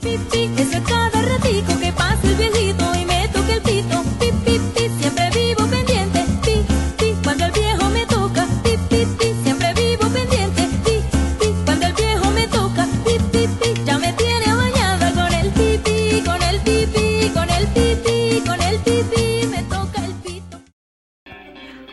[0.00, 4.02] Pipi, es que cada ratico que pasa el viejito y me toca el pito.
[4.20, 6.24] Pi, pi, pi, siempre vivo pendiente.
[6.44, 6.64] Pi,
[6.98, 8.46] pi, cuando el viejo me toca.
[8.62, 10.68] Pi, pi, pi, siempre vivo pendiente.
[10.84, 10.94] Pi,
[11.40, 12.86] pi, cuando el viejo me toca.
[13.04, 17.66] Pi, pi, pi, ya me tiene bañada con el pipi, con el pipi, con el
[17.68, 20.58] pipi, con el pipi, me toca el pito.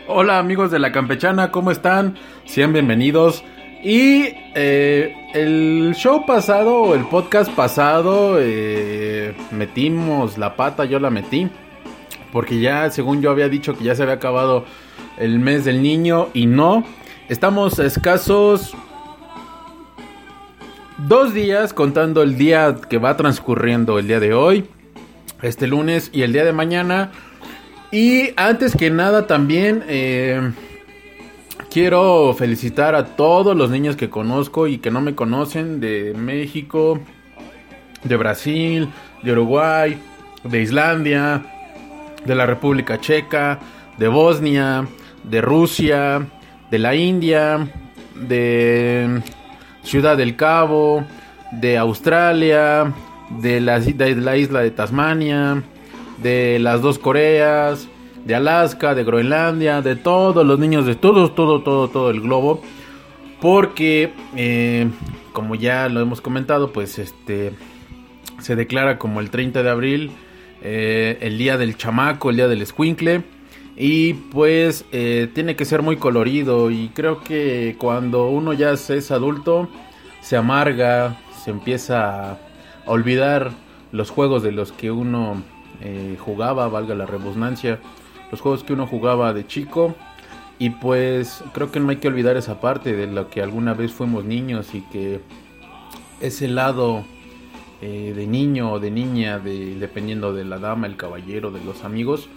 [0.08, 2.18] Hola amigos de la campechana, ¿cómo están?
[2.44, 3.44] Sean bienvenidos.
[3.84, 11.50] Y eh, el show pasado, el podcast pasado, eh, metimos la pata, yo la metí.
[12.32, 14.64] Porque ya, según yo había dicho que ya se había acabado
[15.18, 16.82] el mes del niño y no.
[17.28, 18.74] Estamos a escasos
[20.96, 24.64] dos días contando el día que va transcurriendo el día de hoy,
[25.42, 27.12] este lunes y el día de mañana.
[27.92, 30.52] Y antes que nada también eh,
[31.74, 37.00] quiero felicitar a todos los niños que conozco y que no me conocen de México,
[38.04, 38.88] de Brasil,
[39.24, 40.00] de Uruguay,
[40.44, 41.42] de Islandia,
[42.24, 43.58] de la República Checa,
[43.98, 44.86] de Bosnia,
[45.24, 46.24] de Rusia,
[46.70, 47.66] de la India,
[48.14, 49.20] de
[49.82, 51.04] Ciudad del Cabo,
[51.50, 52.94] de Australia,
[53.42, 55.64] de la, isla de Tasmania,
[56.22, 57.88] de las dos Coreas,
[58.24, 62.62] de Alaska, de Groenlandia, de todos los niños de todo, todo, todo, todo el globo.
[63.40, 64.88] Porque, eh,
[65.32, 67.52] como ya lo hemos comentado, pues este
[68.40, 70.10] se declara como el 30 de abril
[70.62, 73.22] eh, el día del chamaco, el día del escuincle.
[73.76, 76.70] Y pues eh, tiene que ser muy colorido.
[76.70, 79.68] Y creo que cuando uno ya es adulto,
[80.22, 82.38] se amarga, se empieza a
[82.86, 83.50] olvidar
[83.92, 85.42] los juegos de los que uno
[86.18, 87.78] jugaba, valga la redundancia,
[88.34, 89.94] los juegos que uno jugaba de chico.
[90.58, 93.92] Y pues creo que no hay que olvidar esa parte de lo que alguna vez
[93.92, 95.20] fuimos niños y que
[96.20, 97.04] ese lado
[97.80, 101.84] eh, de niño o de niña, de, dependiendo de la dama, el caballero, de los
[101.84, 102.28] amigos,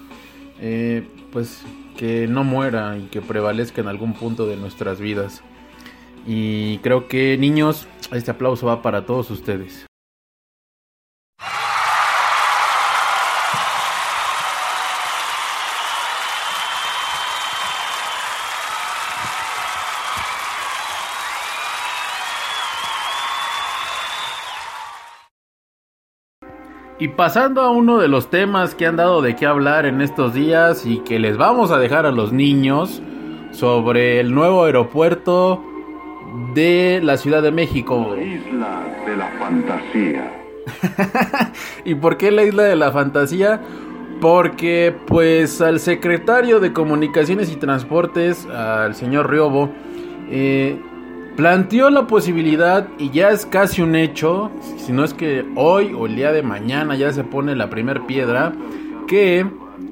[0.62, 1.64] eh, pues
[1.96, 5.42] que no muera y que prevalezca en algún punto de nuestras vidas.
[6.28, 9.87] Y creo que niños, este aplauso va para todos ustedes.
[27.00, 30.34] Y pasando a uno de los temas que han dado de qué hablar en estos
[30.34, 33.04] días y que les vamos a dejar a los niños
[33.52, 35.64] sobre el nuevo aeropuerto
[36.56, 38.16] de la Ciudad de México.
[38.16, 40.44] La isla de la fantasía.
[41.86, 43.62] ¿Y por qué la isla de la fantasía?
[44.20, 49.70] Porque pues al secretario de Comunicaciones y Transportes, al señor Riobo,
[50.32, 50.82] eh,
[51.38, 56.08] planteó la posibilidad y ya es casi un hecho, si no es que hoy o
[56.08, 58.54] el día de mañana ya se pone la primera piedra,
[59.08, 59.46] que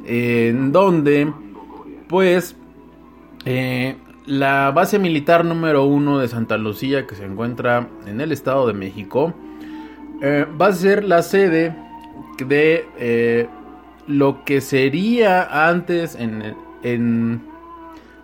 [0.06, 1.31] eh, en donde
[2.07, 2.56] pues
[3.45, 3.95] eh,
[4.25, 8.73] la base militar número uno de Santa Lucía que se encuentra en el Estado de
[8.73, 9.35] México
[10.23, 11.75] eh, va a ser la sede
[12.39, 13.47] de
[14.07, 17.44] lo que sería antes en, en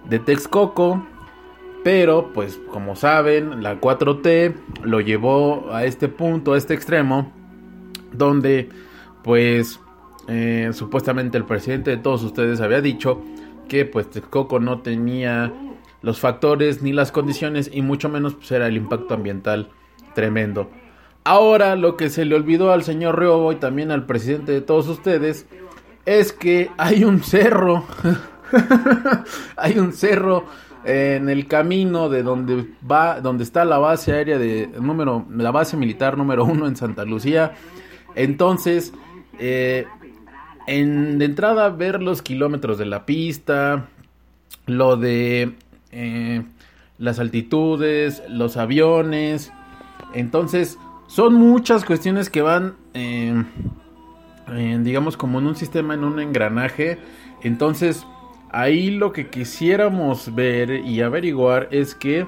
[0.09, 1.05] de Texcoco
[1.83, 7.31] pero, pues, como saben, la 4T lo llevó a este punto, a este extremo,
[8.11, 8.69] donde,
[9.23, 9.79] pues,
[10.27, 13.21] eh, supuestamente el presidente de todos ustedes había dicho
[13.67, 15.51] que, pues, Texcoco no tenía
[16.01, 19.69] los factores ni las condiciones y mucho menos pues, era el impacto ambiental
[20.13, 20.69] tremendo.
[21.23, 24.87] Ahora lo que se le olvidó al señor Riobo y también al presidente de todos
[24.87, 25.45] ustedes
[26.05, 27.85] es que hay un cerro,
[29.55, 30.45] hay un cerro
[30.83, 35.77] en el camino de donde va, donde está la base aérea de número, la base
[35.77, 37.53] militar número uno en Santa Lucía.
[38.15, 38.93] Entonces,
[39.39, 39.85] eh,
[40.67, 43.87] en, de entrada ver los kilómetros de la pista,
[44.65, 45.55] lo de
[45.91, 46.43] eh,
[46.97, 49.51] las altitudes, los aviones.
[50.13, 53.43] Entonces, son muchas cuestiones que van, eh,
[54.79, 56.99] digamos, como en un sistema, en un engranaje.
[57.43, 58.05] Entonces,
[58.51, 62.27] ahí lo que quisiéramos ver y averiguar es que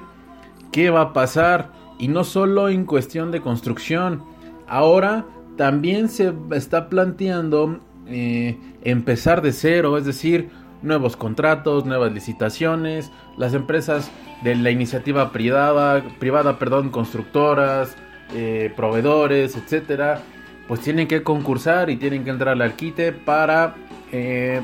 [0.72, 4.24] qué va a pasar Y no solo en cuestión de construcción.
[4.66, 5.24] Ahora
[5.56, 7.78] también se está planteando
[8.08, 10.50] eh, empezar de cero, es decir,
[10.82, 14.10] nuevos contratos, nuevas licitaciones, las empresas
[14.42, 17.96] de la iniciativa privada, privada perdón, constructoras,
[18.34, 20.20] eh, proveedores, etcétera,
[20.66, 23.74] pues tienen que concursar y tienen que entrar al quite para
[24.12, 24.60] eh,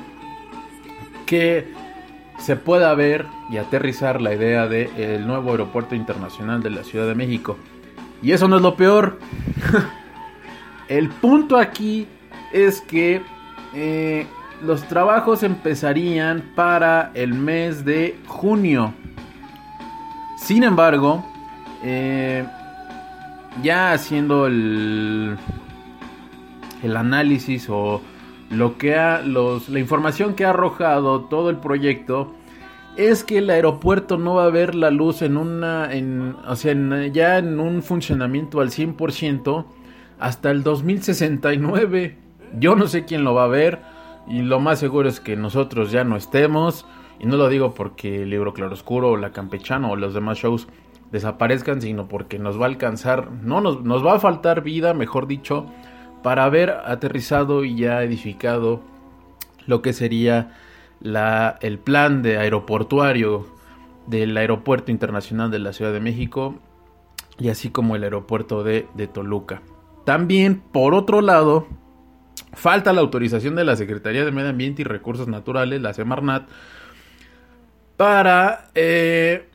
[1.30, 1.64] que
[2.40, 7.14] se pueda ver y aterrizar la idea del nuevo aeropuerto internacional de la Ciudad de
[7.14, 7.56] México.
[8.20, 9.20] Y eso no es lo peor.
[10.88, 12.08] El punto aquí
[12.52, 13.22] es que
[13.74, 14.26] eh,
[14.60, 18.92] los trabajos empezarían para el mes de junio.
[20.36, 21.24] Sin embargo,
[21.84, 22.44] eh,
[23.62, 25.38] ya haciendo el,
[26.82, 28.02] el análisis o
[28.50, 32.34] lo que ha, los, la información que ha arrojado todo el proyecto
[32.96, 36.74] es que el aeropuerto no va a ver la luz en una, en, o sea,
[37.06, 39.64] ya en un funcionamiento al 100%
[40.18, 42.16] hasta el 2069.
[42.58, 43.80] Yo no sé quién lo va a ver
[44.26, 46.84] y lo más seguro es que nosotros ya no estemos.
[47.20, 50.68] Y no lo digo porque el libro Claroscuro o La Campechano o los demás shows
[51.12, 55.26] desaparezcan, sino porque nos va a alcanzar, no nos, nos va a faltar vida, mejor
[55.26, 55.66] dicho,
[56.22, 58.80] para haber aterrizado y ya edificado
[59.66, 60.56] lo que sería
[61.00, 63.46] la, el plan de aeroportuario
[64.06, 66.56] del Aeropuerto Internacional de la Ciudad de México
[67.38, 69.62] y así como el aeropuerto de, de Toluca.
[70.04, 71.68] También, por otro lado,
[72.52, 76.48] falta la autorización de la Secretaría de Medio Ambiente y Recursos Naturales, la Semarnat,
[77.96, 79.48] para eh,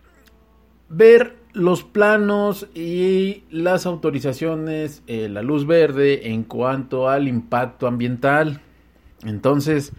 [0.90, 8.62] ver los planos y las autorizaciones, eh, la luz verde en cuanto al impacto ambiental.
[9.24, 9.94] Entonces,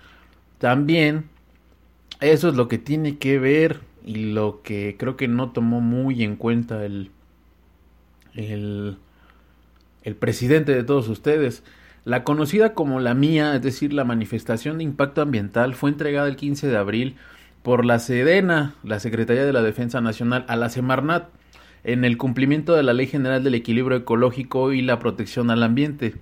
[0.58, 1.24] también
[2.20, 6.22] eso es lo que tiene que ver y lo que creo que no tomó muy
[6.22, 7.10] en cuenta el,
[8.34, 8.98] el,
[10.02, 11.64] el presidente de todos ustedes.
[12.04, 16.36] La conocida como la mía, es decir, la manifestación de impacto ambiental, fue entregada el
[16.36, 17.16] 15 de abril
[17.62, 21.30] por la Sedena, la Secretaría de la Defensa Nacional, a la Semarnat,
[21.84, 26.14] en el cumplimiento de la Ley General del Equilibrio Ecológico y la Protección al Ambiente.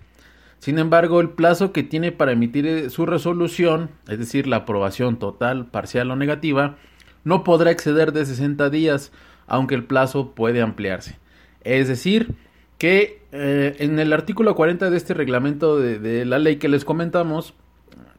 [0.58, 5.18] Sin embargo, el plazo que tiene para emitir eh, su resolución, es decir, la aprobación
[5.18, 6.76] total, parcial o negativa,
[7.22, 9.12] no podrá exceder de 60 días,
[9.46, 11.18] aunque el plazo puede ampliarse.
[11.62, 12.34] Es decir,
[12.78, 17.54] que eh, en el artículo 40 de este reglamento de, la ley que les comentamos,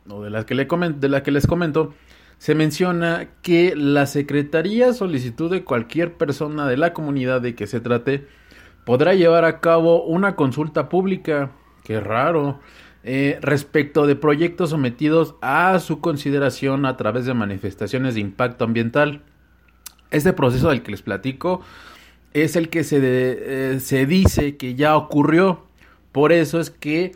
[0.09, 1.93] o de la de la que les comento,
[2.37, 7.79] se menciona que la Secretaría solicitud de cualquier persona de la comunidad de que se
[7.79, 8.27] trate
[8.85, 11.51] podrá llevar a cabo una consulta pública
[11.85, 12.59] Qué raro.
[13.03, 19.21] Eh, respecto de proyectos sometidos a su consideración a través de manifestaciones de impacto ambiental.
[20.09, 21.61] Este proceso del que les platico
[22.33, 25.65] es el que se, eh, se dice que ya ocurrió.
[26.11, 27.15] Por eso es que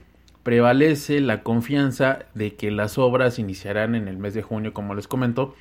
[0.49, 5.07] prevalece la confianza de que las obras iniciarán en el mes de junio, como les
[5.07, 5.53] comento,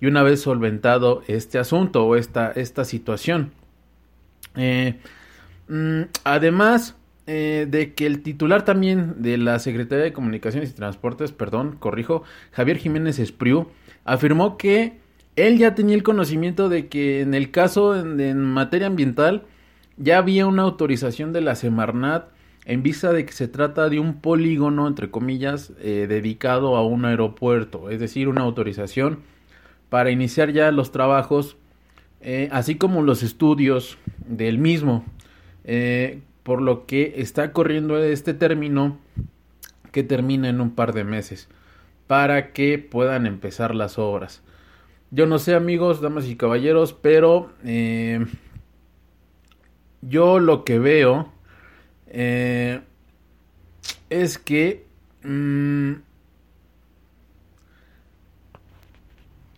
[0.00, 3.52] y una vez solventado este asunto o esta, esta situación.
[4.56, 4.98] Eh,
[5.68, 6.96] mm, además,
[7.26, 12.22] eh, de que el titular también de la Secretaría de Comunicaciones y Transportes, perdón, corrijo,
[12.52, 13.68] Javier Jiménez Espriu,
[14.06, 14.94] afirmó que
[15.36, 19.44] él ya tenía el conocimiento de que en el caso en, materia ambiental
[19.98, 22.30] ya había una autorización de la Semarnat
[22.64, 27.04] en vista de que se trata de un polígono, entre comillas, eh, dedicado a un
[27.04, 29.20] aeropuerto, es decir, una autorización
[29.88, 31.56] para iniciar ya los trabajos,
[32.20, 35.04] eh, así como los estudios del mismo
[36.42, 38.98] por lo que está corriendo este término
[39.92, 41.48] que termina en un par de meses
[42.06, 44.42] para que puedan empezar las obras.
[45.10, 48.26] Yo no sé amigos, damas y caballeros, pero eh,
[50.02, 51.32] yo lo que veo
[52.10, 52.80] eh,
[54.10, 54.84] es que
[55.22, 55.92] mm,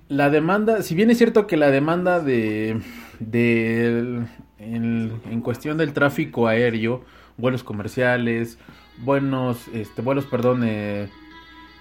[0.08, 2.80] la demanda, si bien es cierto que la demanda de,
[3.18, 4.26] de
[4.58, 7.04] en, cuestión del tráfico aéreo,
[7.38, 8.58] vuelos comerciales,
[8.98, 11.08] buenos, este, vuelos, perdón, eh,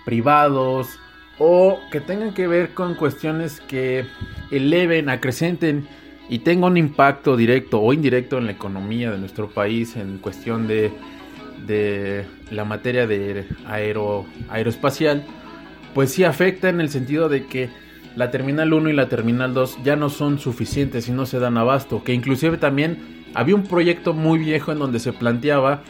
[0.06, 0.98] privados
[1.38, 4.06] o que tengan que ver con cuestiones que
[4.50, 5.88] eleven, acrecenten
[6.30, 10.68] y tengan un impacto directo o indirecto en la economía de nuestro país en cuestión
[10.68, 10.92] de,
[11.66, 15.25] de la materia de aero, aeroespacial,
[15.94, 17.70] pues sí afecta en el sentido de que
[18.16, 21.58] la Terminal 1 y la Terminal 2 ya no son suficientes y no se dan
[21.58, 25.84] abasto, que inclusive también había un proyecto muy viejo en donde se planteaba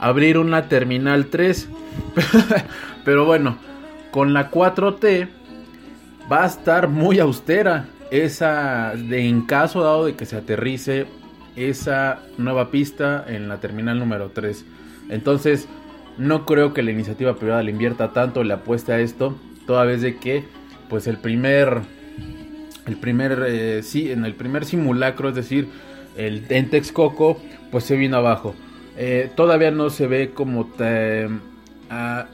[0.00, 1.68] abrir una Terminal 3,
[3.04, 3.58] pero bueno,
[4.10, 5.28] con la 4T
[6.30, 11.06] va a estar muy austera esa de en caso dado de que se aterrice
[11.56, 14.64] esa nueva pista en la terminal número 3.
[15.08, 15.68] Entonces,
[16.16, 19.36] no creo que la iniciativa privada le invierta tanto, le apueste a esto,
[19.66, 20.44] toda vez de que,
[20.88, 21.80] pues el primer,
[22.86, 25.68] el primer, eh, sí, en el primer simulacro, es decir,
[26.16, 28.54] el en Texcoco, pues se vino abajo.
[28.96, 31.28] Eh, todavía no se ve como ta-
[31.90, 32.26] ah,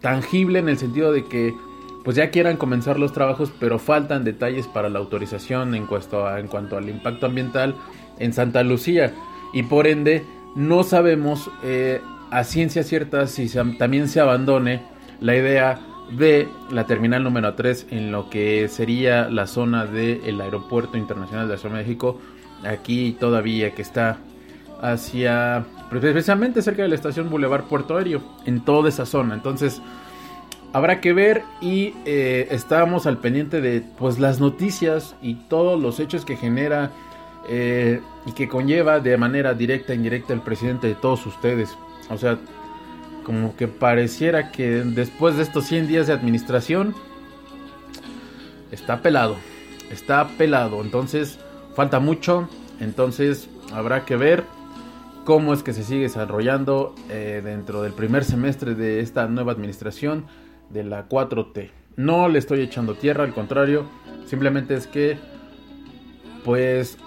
[0.00, 1.52] tangible en el sentido de que
[2.06, 6.38] pues ya quieran comenzar los trabajos, pero faltan detalles para la autorización en cuanto, a-
[6.38, 7.74] en cuanto al impacto ambiental
[8.20, 9.12] en Santa Lucía.
[9.52, 14.82] Y por ende, no sabemos eh, a ciencia cierta si se- también se abandone
[15.20, 15.80] la idea
[16.16, 21.54] de la terminal número 3 en lo que sería la zona del Aeropuerto Internacional de
[21.54, 22.20] la Ciudad de México,
[22.64, 24.18] aquí todavía que está
[24.80, 29.34] hacia precisamente cerca de la estación Boulevard Puerto Aéreo, en toda esa zona.
[29.34, 29.82] Entonces,
[30.76, 32.54] habrá que ver y eh,
[33.06, 36.90] al pendiente de pues las noticias y todos los hechos que genera
[37.48, 41.74] eh, y que conlleva de manera directa e indirecta el presidente de todos ustedes.
[42.10, 42.38] O sea,
[43.24, 46.94] como que pareciera que después de estos 100 días de administración
[48.70, 49.36] está pelado,
[49.90, 50.82] está pelado.
[50.82, 51.38] Entonces,
[51.74, 54.44] falta mucho, entonces habrá que ver
[55.24, 60.26] cómo es que se sigue desarrollando eh, dentro del primer semestre de esta nueva administración
[60.70, 61.70] de la 4T.
[61.96, 63.86] No le estoy echando tierra, al contrario,
[64.26, 65.16] simplemente es que,
[66.44, 66.98] pues,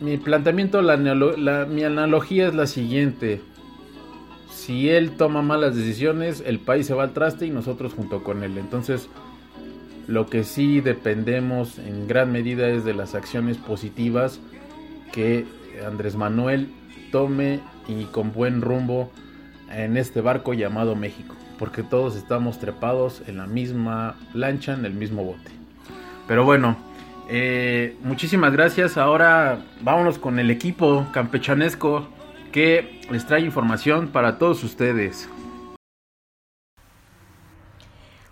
[0.00, 3.40] mi planteamiento, la, la- mi analogía es la siguiente.
[4.50, 8.42] Si él toma malas decisiones, el país se va al traste y nosotros junto con
[8.42, 8.58] él.
[8.58, 9.08] Entonces,
[10.06, 14.40] lo que sí dependemos en gran medida es de las acciones positivas
[15.12, 15.46] que
[15.86, 16.68] Andrés Manuel
[17.12, 19.10] tome y con buen rumbo
[19.70, 24.94] en este barco llamado México, porque todos estamos trepados en la misma lancha, en el
[24.94, 25.50] mismo bote.
[26.26, 26.76] Pero bueno,
[27.28, 28.96] eh, muchísimas gracias.
[28.96, 32.08] Ahora vámonos con el equipo campechanesco
[32.52, 35.28] que les trae información para todos ustedes.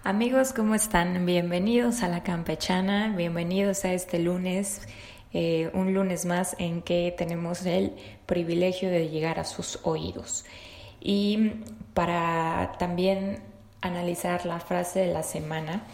[0.04, 1.26] Amigos, ¿cómo están?
[1.26, 4.87] Bienvenidos a la campechana, bienvenidos a este lunes,
[5.33, 7.92] eh, un lunes más en que tenemos el
[8.25, 10.45] privilegio de llegar a sus oídos.
[11.09, 11.53] Y
[11.95, 13.39] para también
[13.81, 15.85] analizar la frase de la semana,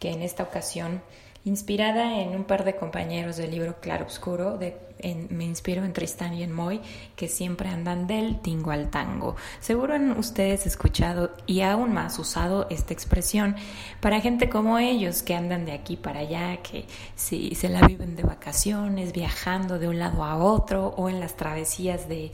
[0.00, 1.02] que en esta ocasión,
[1.44, 6.34] inspirada en un par de compañeros del libro Claroscuro, de, en- me inspiro en Tristán
[6.34, 6.80] y en Moy,
[7.14, 9.36] que siempre andan del tingo al tango.
[9.60, 13.54] Seguro han ustedes escuchado y aún más usado esta expresión
[14.00, 18.16] para gente como ellos que andan de aquí para allá, que si se la viven
[18.16, 22.32] de vacaciones, viajando de un lado a otro o en las travesías de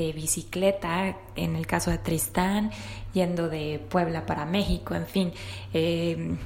[0.00, 2.70] de bicicleta, en el caso de Tristán,
[3.12, 5.32] yendo de Puebla para México, en fin,
[5.74, 6.36] eh,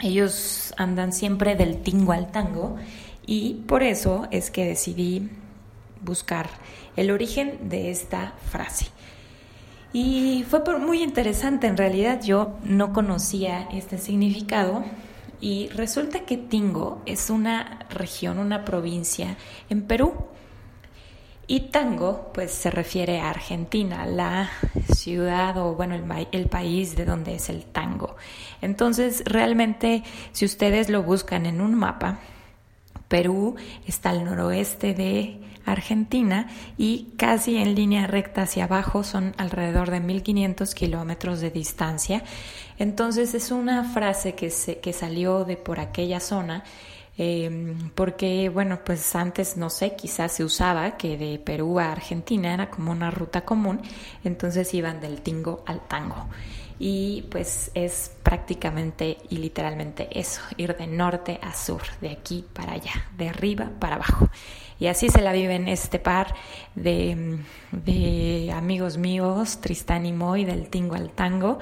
[0.00, 2.76] ellos andan siempre del tingo al tango
[3.24, 5.30] y por eso es que decidí
[6.04, 6.50] buscar
[6.96, 8.86] el origen de esta frase.
[9.92, 14.84] Y fue por- muy interesante, en realidad yo no conocía este significado
[15.40, 19.36] y resulta que Tingo es una región, una provincia
[19.68, 20.14] en Perú.
[21.52, 24.48] Y tango, pues se refiere a Argentina, la
[24.90, 28.16] ciudad o bueno, el, el país de donde es el tango.
[28.62, 32.20] Entonces, realmente, si ustedes lo buscan en un mapa,
[33.06, 33.56] Perú
[33.86, 40.00] está al noroeste de Argentina y casi en línea recta hacia abajo son alrededor de
[40.00, 42.24] 1500 kilómetros de distancia.
[42.78, 46.64] Entonces es una frase que, se, que salió de por aquella zona
[47.24, 52.52] eh, porque, bueno, pues antes, no sé, quizás se usaba que de Perú a Argentina
[52.52, 53.80] era como una ruta común,
[54.24, 56.26] entonces iban del tingo al tango.
[56.80, 62.72] Y pues es prácticamente y literalmente eso, ir de norte a sur, de aquí para
[62.72, 64.28] allá, de arriba para abajo.
[64.80, 66.34] Y así se la viven este par
[66.74, 67.38] de,
[67.70, 71.60] de amigos míos, Tristán y Moy, del tingo al tango.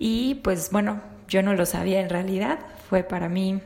[0.00, 2.58] Y pues bueno, yo no lo sabía en realidad,
[2.88, 3.60] fue para mí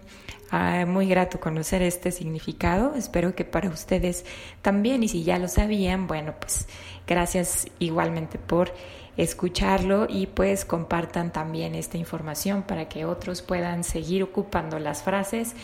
[0.50, 2.94] Ah, muy grato conocer este significado.
[2.96, 4.24] Espero que para ustedes
[4.62, 5.02] también.
[5.04, 6.66] Y si ya lo sabían, bueno, pues
[7.06, 8.72] gracias igualmente por
[9.16, 15.54] escucharlo y pues compartan también esta información para que otros puedan seguir ocupando las frases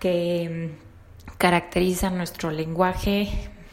[0.00, 3.28] que mm, caracterizan nuestro lenguaje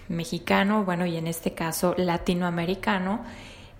[0.09, 3.23] mexicano, bueno, y en este caso latinoamericano,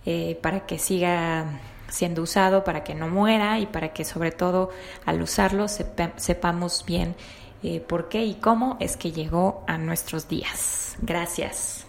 [0.06, 1.60] eh, para que siga
[1.96, 4.70] siendo usado para que no muera y para que sobre todo
[5.06, 7.16] al usarlo sepa- sepamos bien
[7.64, 10.98] eh, por qué y cómo es que llegó a nuestros días.
[11.02, 11.88] Gracias.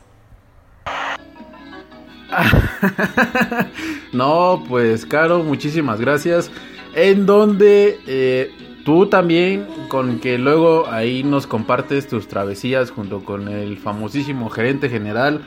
[4.13, 6.51] no, pues Caro, muchísimas gracias.
[6.95, 8.51] En donde, eh,
[8.85, 14.89] tú también con que luego ahí nos compartes tus travesías junto con el famosísimo gerente
[14.89, 15.45] general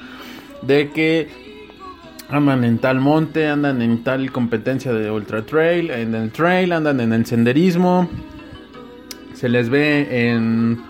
[0.62, 1.49] de que
[2.30, 7.00] andan en tal monte, andan en tal competencia de ultra trail, en el trail, andan
[7.00, 8.08] en el senderismo.
[9.34, 10.82] Se les ve en,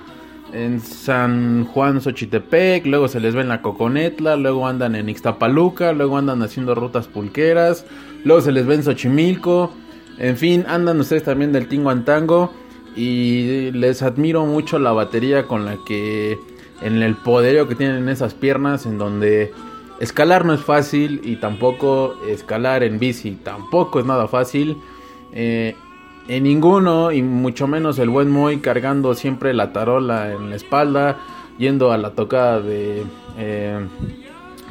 [0.53, 5.93] en San Juan Xochitepec, luego se les ve en la Coconetla, luego andan en Ixtapaluca,
[5.93, 7.85] luego andan haciendo rutas pulqueras,
[8.25, 9.71] luego se les ve en Xochimilco.
[10.17, 12.51] En fin, andan ustedes también del Tinguantango
[12.95, 16.37] y les admiro mucho la batería con la que
[16.81, 19.53] en el poderío que tienen esas piernas en donde
[19.99, 24.77] escalar no es fácil y tampoco escalar en bici tampoco es nada fácil.
[25.33, 25.75] Eh,
[26.27, 31.17] en ninguno y mucho menos el buen Moy cargando siempre la tarola en la espalda,
[31.57, 33.03] yendo a la tocada de
[33.37, 33.79] eh,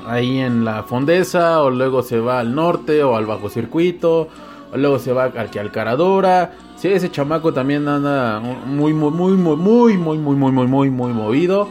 [0.07, 4.29] ahí en la Fondesa o luego se va al norte o al bajo circuito
[4.75, 6.53] luego se va al Caradora.
[6.77, 11.13] Sí, ese chamaco también anda muy, muy, muy, muy, muy, muy, muy, muy, muy, muy
[11.13, 11.69] movido.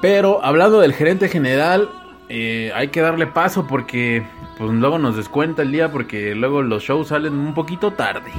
[0.00, 1.88] Pero hablando del gerente general,
[2.28, 4.22] eh, hay que darle paso porque
[4.58, 8.30] pues luego nos descuenta el día porque luego los shows salen un poquito tarde.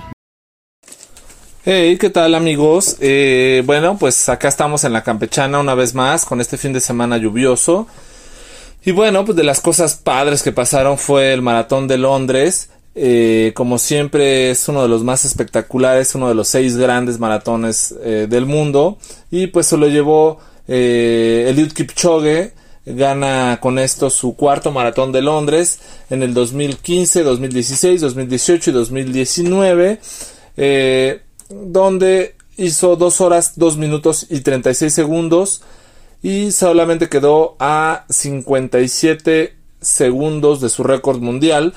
[1.66, 2.98] Hey, ¿qué tal amigos?
[3.00, 6.82] Eh, bueno, pues acá estamos en la campechana una vez más con este fin de
[6.82, 7.88] semana lluvioso.
[8.86, 12.70] Y bueno, pues de las cosas padres que pasaron fue el maratón de Londres.
[12.96, 17.96] Eh, como siempre es uno de los más espectaculares, uno de los seis grandes maratones
[18.04, 18.98] del mundo
[19.32, 22.54] y pues se lo llevó Eliud Kipchoge
[22.96, 25.80] gana con esto su cuarto maratón de Londres
[26.10, 30.00] en el 2015, 2016, 2018 y 2019
[30.58, 35.62] eh, donde hizo dos horas, dos minutos y 36 segundos
[36.22, 41.74] y solamente quedó a 57 segundos de su récord mundial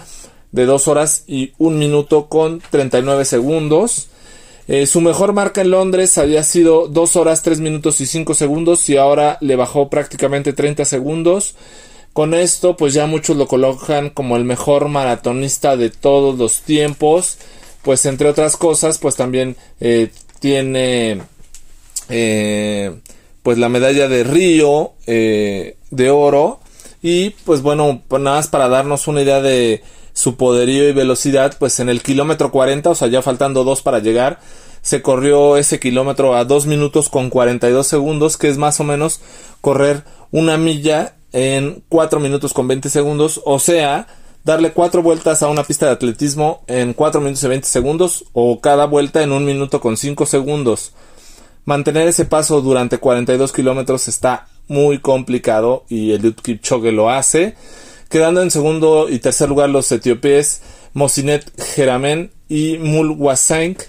[0.51, 4.09] de 2 horas y 1 minuto con 39 segundos.
[4.69, 8.89] Eh, su mejor marca en Londres había sido 2 horas 3 minutos y 5 segundos
[8.89, 11.57] y ahora le bajó prácticamente 30 segundos.
[12.13, 17.39] Con esto pues ya muchos lo colocan como el mejor maratonista de todos los tiempos.
[17.83, 21.23] Pues entre otras cosas pues también eh, tiene
[22.09, 22.95] eh,
[23.43, 26.61] pues la medalla de Río de oro.
[27.03, 31.81] Y pues bueno, nada más para darnos una idea de su poderío y velocidad, pues
[31.81, 34.41] en el kilómetro 40, o sea, ya faltando dos para llegar,
[34.83, 39.21] se corrió ese kilómetro a 2 minutos con 42 segundos, que es más o menos
[39.61, 44.09] correr una milla en 4 minutos con 20 segundos, o sea,
[44.45, 48.61] darle 4 vueltas a una pista de atletismo en 4 minutos y 20 segundos, o
[48.61, 50.93] cada vuelta en 1 minuto con 5 segundos.
[51.65, 57.55] Mantener ese paso durante 42 kilómetros está muy complicado y el Kipchoge lo hace
[58.13, 60.61] quedando en segundo y tercer lugar los etíopes
[60.93, 63.81] Mosinet Jeramen y Mulwasank.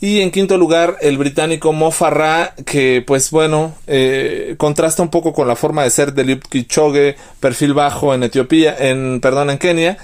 [0.00, 5.32] Y en quinto lugar el británico Mo Farah, que pues bueno, eh, contrasta un poco
[5.32, 6.42] con la forma de ser de Eliud
[7.40, 9.98] perfil bajo en Etiopía, en, perdón, en Kenia.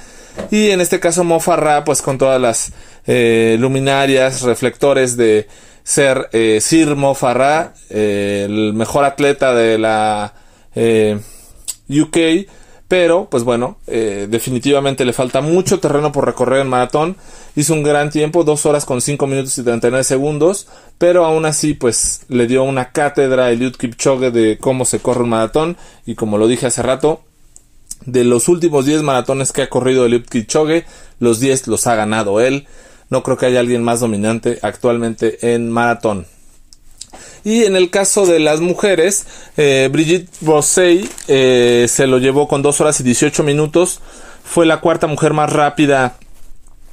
[0.51, 2.73] Y en este caso Mo Farah, pues con todas las
[3.07, 5.47] eh, luminarias, reflectores de
[5.85, 10.35] ser eh, Sir Mo Farah, el mejor atleta de la
[11.89, 12.49] UK
[12.93, 17.17] pero, pues bueno, eh, definitivamente le falta mucho terreno por recorrer en maratón.
[17.57, 20.69] Hizo un gran tiempo, 2 horas con 5 minutos y 39 segundos.
[20.99, 25.23] Pero aún así, pues le dio una cátedra a Eliud Kipchoge de cómo se corre
[25.23, 25.79] un maratón.
[26.05, 27.23] Y como lo dije hace rato,
[28.05, 30.85] de los últimos 10 maratones que ha corrido Eliud Kipchoge,
[31.19, 32.67] los 10 los ha ganado él.
[33.09, 36.27] No creo que haya alguien más dominante actualmente en maratón.
[37.45, 39.27] Y en el caso de las mujeres,
[39.57, 44.01] eh, Brigitte Bossey eh, se lo llevó con 2 horas y 18 minutos.
[44.45, 46.17] Fue la cuarta mujer más rápida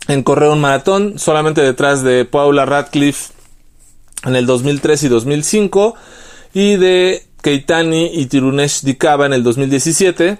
[0.07, 3.31] en correr un maratón, solamente detrás de Paula Radcliffe
[4.25, 5.95] en el 2003 y 2005
[6.53, 10.39] y de Keitani y Tirunesh Dikaba en el 2017.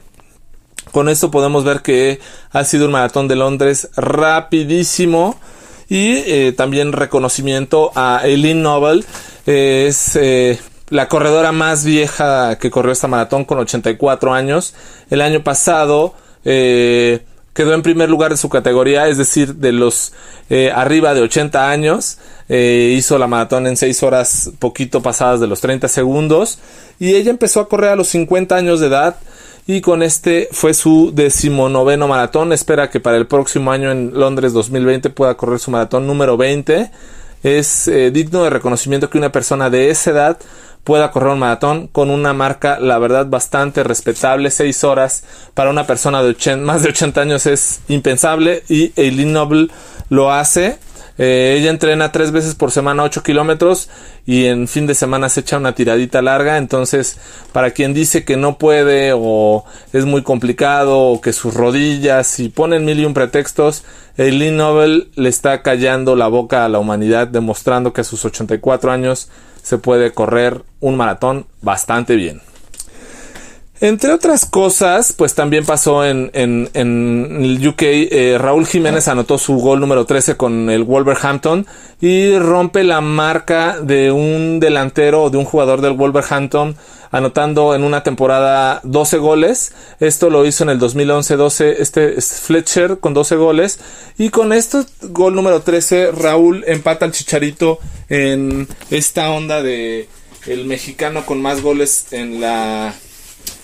[0.92, 2.20] Con esto podemos ver que
[2.52, 5.40] ha sido un maratón de Londres rapidísimo
[5.88, 9.04] y eh, también reconocimiento a Eileen Noble
[9.50, 10.60] es eh,
[10.90, 14.76] la corredora más vieja que corrió esta maratón con 84 años.
[15.10, 16.14] El año pasado
[16.46, 17.22] eh,
[17.54, 20.14] quedó en primer lugar de su categoría, es decir, de los
[20.52, 22.20] eh, arriba de 80 años.
[22.48, 26.60] hizo la maratón en 6 horas poquito pasadas de los 30 segundos.
[27.00, 29.16] Y ella empezó a correr a los 50 años de edad.
[29.66, 32.54] Y con este fue su decimonoveno maratón.
[32.54, 36.92] Espera que para el próximo año en Londres 2020 pueda correr su maratón número 20
[37.44, 40.40] es eh, digno de reconocimiento que una persona de esa edad
[40.84, 44.50] pueda correr un maratón con una marca, la verdad, bastante respetable.
[44.50, 45.24] 6 horas
[45.54, 49.68] para una persona de más de 80 años es impensable y Eileen Noble
[50.10, 50.80] lo hace.
[51.22, 53.90] Eh, ella entrena tres veces por semana 8 kilómetros
[54.26, 56.58] y en fin de semana se echa una tiradita larga.
[56.58, 57.18] Entonces,
[57.52, 62.48] para quien dice que no puede o es muy complicado o que sus rodillas y
[62.48, 63.84] ponen mil y un pretextos,
[64.18, 68.90] Eileen Nobel le está callando la boca a la humanidad demostrando que a sus 84
[68.90, 69.28] años
[69.62, 72.42] se puede correr un maratón bastante bien.
[73.82, 79.38] Entre otras cosas, pues también pasó en, en, en el UK, eh, Raúl Jiménez anotó
[79.38, 81.66] su gol número 13 con el Wolverhampton
[82.02, 86.76] y rompe la marca de un delantero o de un jugador del Wolverhampton
[87.12, 89.72] anotando en una temporada 12 goles.
[90.02, 93.80] Esto lo hizo en el 2011-12 este es Fletcher con 12 goles.
[94.18, 100.10] Y con este gol número 13, Raúl empata al Chicharito en esta onda de
[100.48, 102.94] el mexicano con más goles en la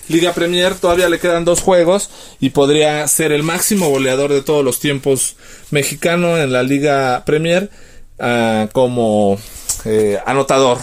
[0.08, 0.74] Liga Premier.
[0.74, 5.36] Todavía le quedan dos juegos y podría ser el máximo goleador de todos los tiempos
[5.70, 7.70] mexicano en la Liga Premier
[8.18, 9.38] ah, como
[9.84, 10.78] eh, anotador.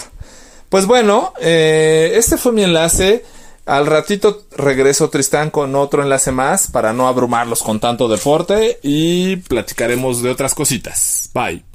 [0.68, 3.24] Pues bueno, eh, este fue mi enlace.
[3.66, 9.36] Al ratito regreso Tristán con otro enlace más para no abrumarlos con tanto deporte y
[9.36, 11.30] platicaremos de otras cositas.
[11.32, 11.73] Bye.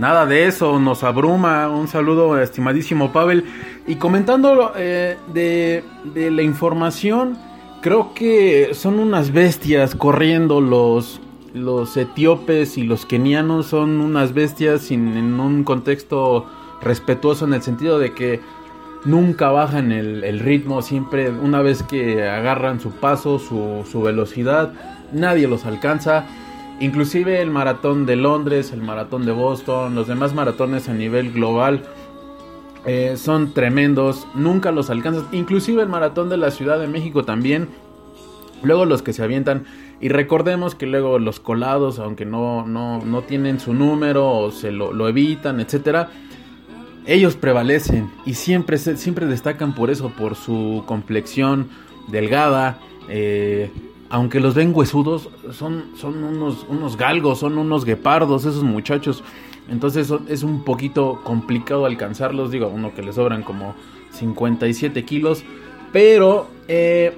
[0.00, 1.68] Nada de eso, nos abruma.
[1.68, 3.44] Un saludo, estimadísimo Pavel.
[3.86, 5.84] Y comentando eh, de,
[6.30, 7.36] la información,
[7.82, 11.20] creo que son unas bestias corriendo los,
[11.52, 13.66] los etíopes y los kenianos.
[13.66, 16.46] Son unas bestias sin, en un contexto
[16.80, 18.40] respetuoso en el sentido de que
[19.04, 20.80] nunca bajan el, el ritmo.
[20.80, 24.72] Siempre, una vez que agarran su paso, su, su velocidad,
[25.12, 26.24] nadie los alcanza.
[26.80, 31.82] Inclusive el maratón de Londres, el maratón de Boston, los demás maratones a nivel global
[32.86, 35.24] eh, son tremendos, nunca los alcanzas.
[35.32, 37.68] Inclusive el maratón de la Ciudad de México también.
[38.62, 39.66] Luego los que se avientan.
[40.00, 44.72] Y recordemos que luego los colados, aunque no, no, no tienen su número o se
[44.72, 46.08] lo, lo evitan, etcétera,
[47.06, 51.68] ellos prevalecen y siempre, siempre destacan por eso, por su complexión
[52.08, 52.78] delgada.
[53.10, 53.70] Eh,
[54.10, 59.22] aunque los ven huesudos, son, son unos, unos galgos, son unos guepardos esos muchachos.
[59.70, 62.50] Entonces es un poquito complicado alcanzarlos.
[62.50, 63.74] Digo, uno que le sobran como
[64.12, 65.44] 57 kilos.
[65.92, 67.16] Pero eh,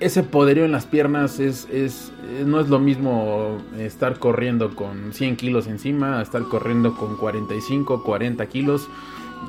[0.00, 2.12] ese poderío en las piernas es, es,
[2.44, 8.46] no es lo mismo estar corriendo con 100 kilos encima, estar corriendo con 45, 40
[8.46, 8.86] kilos.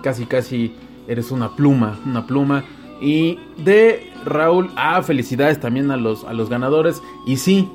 [0.02, 0.74] Casi, casi
[1.10, 2.64] eres una pluma, una pluma.
[3.02, 7.02] Y de Raúl, ah, felicidades también a los, a los ganadores.
[7.26, 7.70] Y sí,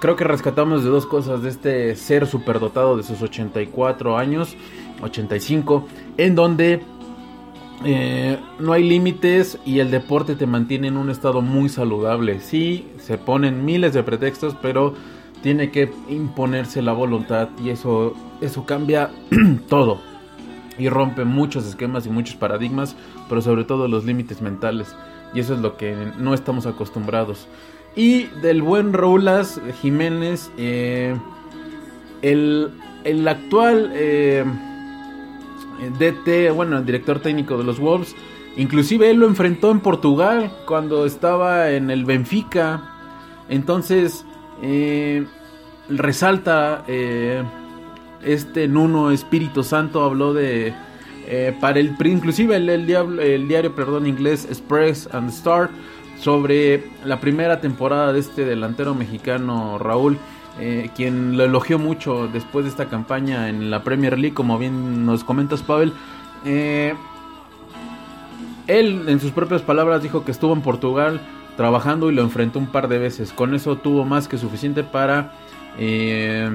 [0.00, 4.56] creo que rescatamos de dos cosas de este ser superdotado de sus 84 años,
[5.00, 5.86] 85,
[6.16, 6.80] en donde
[7.84, 12.40] eh, no hay límites y el deporte te mantiene en un estado muy saludable.
[12.40, 14.94] Sí, se ponen miles de pretextos, pero
[15.42, 19.10] tiene que imponerse la voluntad y eso, eso cambia
[19.68, 20.00] todo
[20.78, 22.96] y rompe muchos esquemas y muchos paradigmas,
[23.28, 24.94] pero sobre todo los límites mentales.
[25.34, 27.48] Y eso es lo que no estamos acostumbrados.
[27.94, 31.14] Y del buen Roulas Jiménez, eh,
[32.22, 32.70] el,
[33.04, 34.44] el, actual eh,
[35.98, 38.14] DT, bueno, el director técnico de los Wolves,
[38.56, 42.88] inclusive él lo enfrentó en Portugal cuando estaba en el Benfica.
[43.48, 44.24] Entonces,
[44.62, 45.26] eh,
[45.90, 46.84] resalta
[48.24, 50.72] este Nuno Espíritu Santo habló de
[51.34, 55.70] eh, para el inclusive el, el, el, diario perdón inglés Express and Star
[56.20, 60.18] sobre la primera temporada de este delantero mexicano Raúl
[60.60, 65.06] eh, quien lo elogió mucho después de esta campaña en la Premier League como bien
[65.06, 65.94] nos comentas Pavel.
[66.44, 66.94] Eh,
[68.66, 71.20] él en sus propias palabras dijo que estuvo en Portugal
[71.56, 73.32] trabajando y lo enfrentó un par de veces.
[73.32, 75.32] Con eso tuvo más que suficiente para
[75.78, 76.50] eh,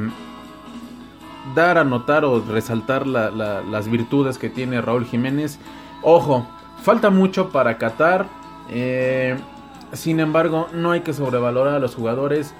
[1.55, 5.59] dar a notar o resaltar la, la, las virtudes que tiene Raúl Jiménez.
[6.03, 6.47] Ojo,
[6.81, 8.27] falta mucho para Qatar.
[8.69, 9.37] Eh,
[9.93, 12.53] sin embargo, no hay que sobrevalorar a los jugadores.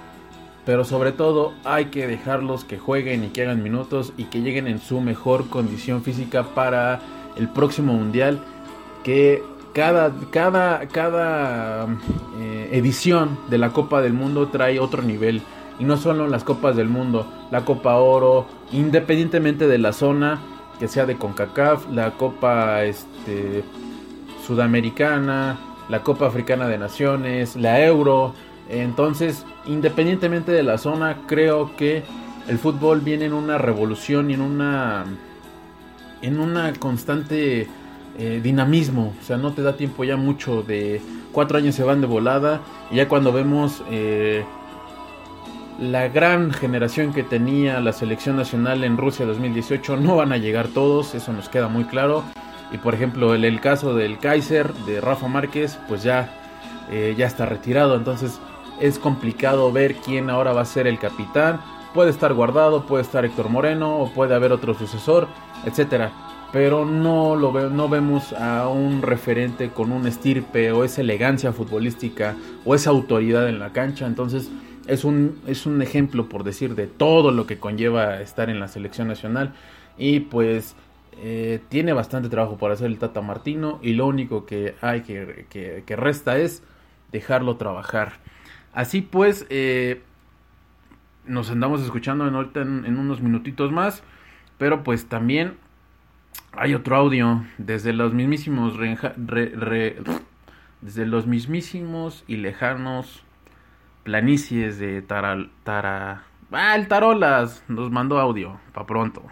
[0.64, 4.66] Pero sobre todo hay que dejarlos que jueguen y que hagan minutos y que lleguen
[4.66, 7.00] en su mejor condición física para
[7.36, 8.40] el próximo mundial.
[9.02, 11.86] Que cada, cada, cada
[12.38, 15.40] eh, edición de la Copa del Mundo trae otro nivel
[15.78, 20.40] y no solo en las copas del mundo, la Copa Oro, independientemente de la zona,
[20.78, 23.64] que sea de CONCACAF, la Copa este,
[24.46, 28.34] Sudamericana, la Copa Africana de Naciones, la Euro.
[28.68, 32.02] Entonces, independientemente de la zona, creo que
[32.48, 35.04] el fútbol viene en una revolución y en una
[36.20, 37.68] en una constante
[38.18, 39.14] eh, dinamismo.
[39.20, 41.00] O sea, no te da tiempo ya mucho de
[41.32, 42.60] cuatro años se van de volada
[42.90, 44.44] y ya cuando vemos eh,
[45.78, 50.68] la gran generación que tenía la selección nacional en Rusia 2018 no van a llegar
[50.68, 52.24] todos, eso nos queda muy claro.
[52.72, 56.34] Y por ejemplo, el, el caso del Kaiser, de Rafa Márquez, pues ya,
[56.90, 58.40] eh, ya está retirado, entonces
[58.80, 61.60] es complicado ver quién ahora va a ser el capitán.
[61.94, 65.28] Puede estar guardado, puede estar Héctor Moreno, o puede haber otro sucesor,
[65.64, 66.10] etcétera.
[66.52, 71.52] Pero no lo ve, no vemos a un referente con un estirpe o esa elegancia
[71.52, 74.06] futbolística o esa autoridad en la cancha.
[74.06, 74.50] Entonces,
[74.88, 78.68] es un, es un ejemplo, por decir, de todo lo que conlleva estar en la
[78.68, 79.54] selección nacional.
[79.98, 80.74] Y pues
[81.18, 83.78] eh, tiene bastante trabajo por hacer el Tata Martino.
[83.82, 86.62] Y lo único que hay que, que, resta es
[87.12, 88.14] dejarlo trabajar.
[88.72, 90.02] Así pues, eh,
[91.26, 94.02] nos andamos escuchando en, unos minutitos más.
[94.56, 95.54] Pero pues también
[96.52, 98.74] hay otro audio desde los mismísimos
[100.80, 103.24] desde los mismísimos y lejanos
[104.08, 106.24] planicies de Tara, Tara...
[106.50, 109.22] Ah, el Tarolas nos mandó audio, pa' pronto.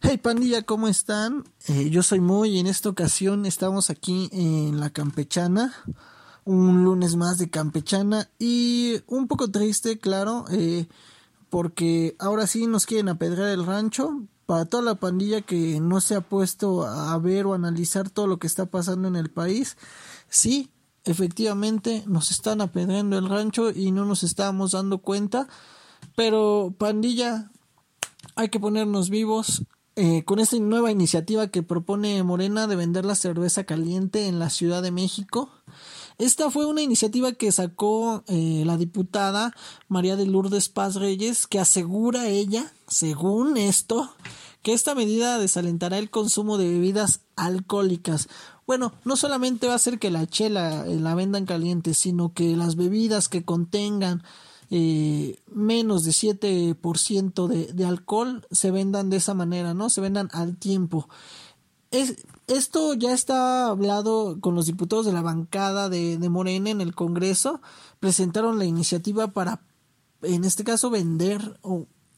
[0.00, 1.42] Hey pandilla, ¿cómo están?
[1.66, 5.74] Eh, yo soy Moy y en esta ocasión estamos aquí en la Campechana,
[6.44, 10.86] un lunes más de Campechana y un poco triste, claro, eh,
[11.48, 14.22] porque ahora sí nos quieren apedrear el rancho.
[14.46, 18.38] Para toda la pandilla que no se ha puesto a ver o analizar todo lo
[18.40, 19.76] que está pasando en el país,
[20.30, 20.70] sí,
[21.04, 25.46] efectivamente nos están apedreando el rancho y no nos estábamos dando cuenta,
[26.16, 27.50] pero pandilla,
[28.36, 29.64] hay que ponernos vivos,
[29.96, 34.48] eh, con esta nueva iniciativa que propone Morena de vender la cerveza caliente en la
[34.48, 35.50] Ciudad de México.
[36.16, 39.52] Esta fue una iniciativa que sacó eh, la diputada
[39.88, 44.10] María de Lourdes Paz Reyes, que asegura ella, según esto,
[44.62, 48.28] que esta medida desalentará el consumo de bebidas alcohólicas.
[48.70, 52.56] Bueno, no solamente va a hacer que la chela eh, la vendan caliente, sino que
[52.56, 54.22] las bebidas que contengan
[54.70, 59.90] eh, menos de 7% de, de alcohol se vendan de esa manera, ¿no?
[59.90, 61.08] Se vendan al tiempo.
[61.90, 66.94] Es, esto ya está hablado con los diputados de la bancada de, Morena en el
[66.94, 67.60] Congreso.
[67.98, 69.62] Presentaron la iniciativa para,
[70.22, 71.58] en este caso, vender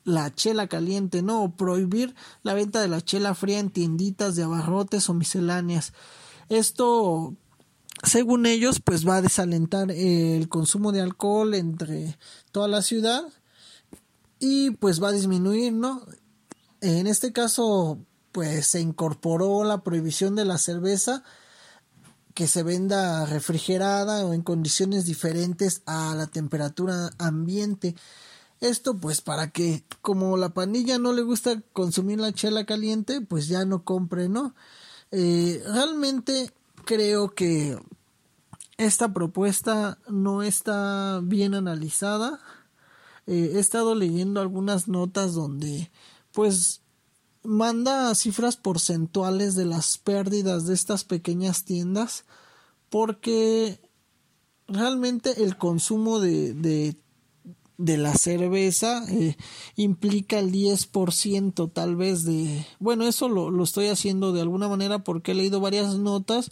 [0.05, 1.45] la chela caliente, ¿no?
[1.45, 5.95] O prohibir la venta de la chela fría en tienditas de abarrotes o misceláneas.
[6.53, 7.35] Esto,
[8.03, 12.19] según ellos, pues va a desalentar el consumo de alcohol entre
[12.51, 13.25] toda la ciudad
[14.39, 16.05] y pues va a disminuir, ¿no?
[16.83, 17.99] En este caso,
[18.33, 21.25] pues se incorporó la prohibición de la cerveza
[22.35, 27.95] que se venda refrigerada o en condiciones diferentes a la temperatura ambiente.
[28.61, 33.49] Esto pues para que como la panilla no le gusta consumir la chela caliente, pues
[33.49, 34.55] ya no compre, ¿no?
[35.13, 36.51] Eh, realmente
[36.85, 37.79] creo que
[38.79, 42.41] esta propuesta no está bien analizada.
[43.27, 45.91] Eh, he estado leyendo algunas notas donde
[46.33, 46.81] pues
[47.45, 52.25] manda cifras porcentuales de las pérdidas de estas pequeñas tiendas
[52.89, 53.81] porque
[54.69, 56.97] realmente el consumo de, de,
[57.79, 59.37] de la cerveza eh,
[59.77, 62.67] implica el 10% tal vez de...
[62.79, 66.51] Bueno, eso lo, lo estoy haciendo de alguna manera porque he leído varias notas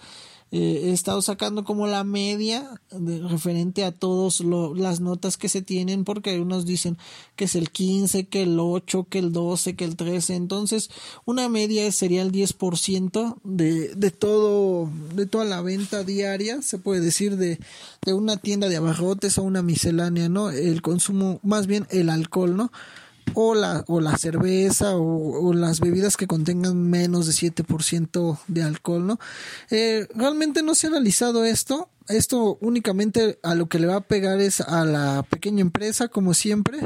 [0.52, 5.62] eh, he estado sacando como la media de, referente a todas las notas que se
[5.62, 6.98] tienen porque unos dicen
[7.36, 10.90] que es el 15, que el 8, que el 12, que el 13 entonces
[11.24, 17.00] una media sería el 10% de, de todo de toda la venta diaria se puede
[17.00, 17.60] decir de,
[18.04, 22.56] de una tienda de abarrotes o una miscelánea no el consumo más bien el alcohol
[22.56, 22.72] no
[23.34, 29.06] o la, o la cerveza o, las bebidas que contengan menos de 7% de alcohol,
[29.06, 29.20] ¿no?
[29.70, 31.88] Eh, realmente no se ha analizado esto.
[32.08, 36.34] Esto únicamente a lo que le va a pegar es a la pequeña empresa, como
[36.34, 36.80] siempre.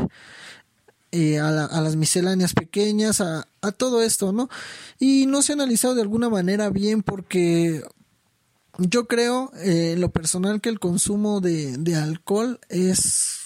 [1.12, 4.48] Eh, a, la, a, las misceláneas pequeñas, a, todo esto, ¿no?
[4.98, 7.84] Y no se ha analizado de alguna manera bien porque
[8.78, 13.43] yo creo, eh, en lo personal, que el consumo de alcohol es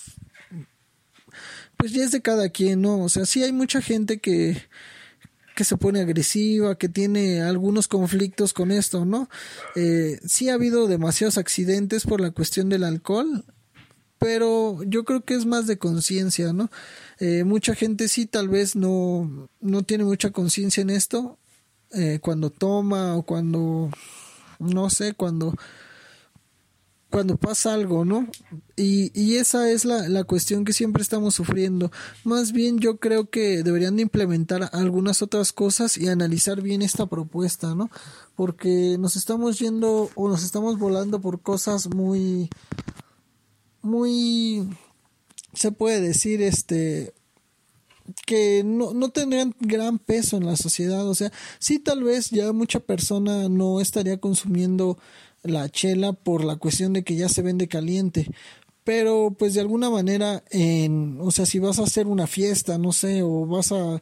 [1.78, 2.98] pues ya es de cada quien, ¿no?
[3.02, 4.60] O sea, sí hay mucha gente que,
[5.54, 9.30] que se pone agresiva, que tiene algunos conflictos con esto, ¿no?
[9.76, 13.44] Eh, sí ha habido demasiados accidentes por la cuestión del alcohol,
[14.18, 16.68] pero yo creo que es más de conciencia, ¿no?
[17.20, 21.38] Eh, mucha gente sí tal vez no, no tiene mucha conciencia en esto,
[21.92, 23.90] eh, cuando toma o cuando,
[24.58, 25.54] no sé, cuando
[27.10, 28.28] cuando pasa algo, ¿no?
[28.76, 31.90] Y, y esa es la, la, cuestión que siempre estamos sufriendo.
[32.24, 37.06] Más bien yo creo que deberían de implementar algunas otras cosas y analizar bien esta
[37.06, 37.90] propuesta, ¿no?
[38.36, 42.50] Porque nos estamos yendo o nos estamos volando por cosas muy
[43.88, 44.68] muy,
[45.54, 47.14] se puede decir, este,
[48.26, 51.08] que no, no tendrían gran peso en la sociedad.
[51.08, 54.98] O sea, sí tal vez ya mucha persona no estaría consumiendo
[55.42, 58.26] la chela por la cuestión de que ya se vende caliente.
[58.84, 62.92] Pero pues de alguna manera, en, o sea, si vas a hacer una fiesta, no
[62.92, 64.00] sé, o vas a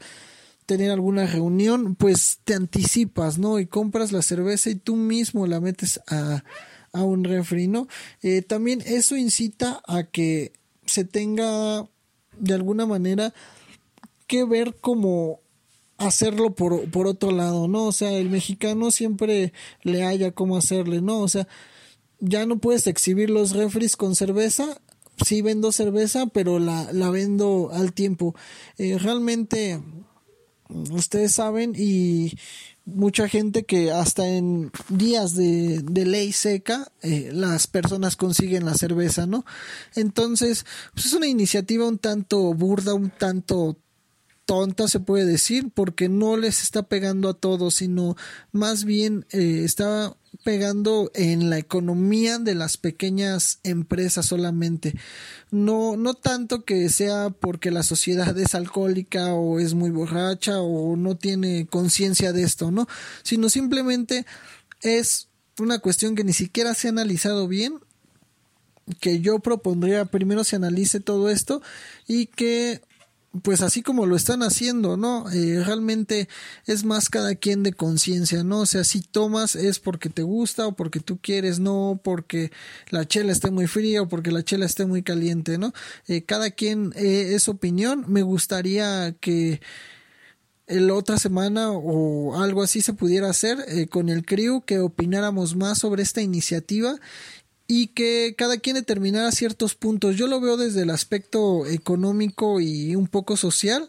[0.67, 3.59] tener alguna reunión, pues te anticipas, ¿no?
[3.59, 6.45] Y compras la cerveza y tú mismo la metes a,
[6.93, 7.89] a un refri, ¿no?
[8.23, 10.53] Eh, también eso incita a que
[10.85, 11.89] se tenga
[12.39, 13.33] de alguna manera
[14.27, 15.41] que ver cómo
[15.99, 17.85] hacerlo por, por otro lado, ¿no?
[17.87, 21.21] O sea, el mexicano siempre le haya cómo hacerle, ¿no?
[21.21, 21.49] O sea,
[22.19, 24.81] ya no puedes exhibir los refris con cerveza.
[25.25, 28.35] Sí vendo cerveza, pero la, la vendo al tiempo.
[28.77, 29.81] Eh, realmente
[30.69, 32.37] ustedes saben y
[32.85, 38.75] mucha gente que hasta en días de, de ley seca eh, las personas consiguen la
[38.75, 39.45] cerveza, ¿no?
[39.95, 43.77] Entonces, pues es una iniciativa un tanto burda, un tanto
[44.47, 48.17] tonta se puede decir porque no les está pegando a todos sino
[48.53, 54.95] más bien eh, está pegando en la economía de las pequeñas empresas solamente.
[55.51, 60.97] No no tanto que sea porque la sociedad es alcohólica o es muy borracha o
[60.97, 62.87] no tiene conciencia de esto no
[63.23, 64.27] sino simplemente
[64.83, 65.29] es
[65.59, 67.81] una cuestión que ni siquiera se ha analizado bien
[69.01, 71.63] que yo propondría primero se analice todo esto
[72.07, 72.83] y que
[73.43, 75.31] pues así como lo están haciendo, ¿no?
[75.31, 76.29] Eh, realmente
[76.67, 78.61] es más cada quien de conciencia, ¿no?
[78.61, 82.51] O sea, si tomas es porque te gusta o porque tú quieres, no porque
[82.91, 85.73] la chela esté muy fría o porque la chela esté muy caliente, ¿no?
[86.09, 88.05] Eh, cada quien eh, es opinión.
[88.09, 89.61] Me gustaría que
[90.69, 95.79] la otra semana o algo así se pudiera hacer con el CRIU, que opináramos más
[95.79, 96.97] sobre esta iniciativa
[97.67, 100.17] y que cada quien determinara ciertos puntos.
[100.17, 103.89] Yo lo veo desde el aspecto económico y un poco social,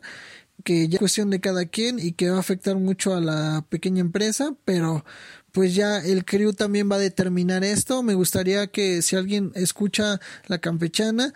[0.64, 3.66] que ya es cuestión de cada quien y que va a afectar mucho a la
[3.70, 5.06] pequeña empresa, pero
[5.52, 8.04] pues ya el crew también va a determinar esto.
[8.04, 11.34] Me gustaría que si alguien escucha la campechana,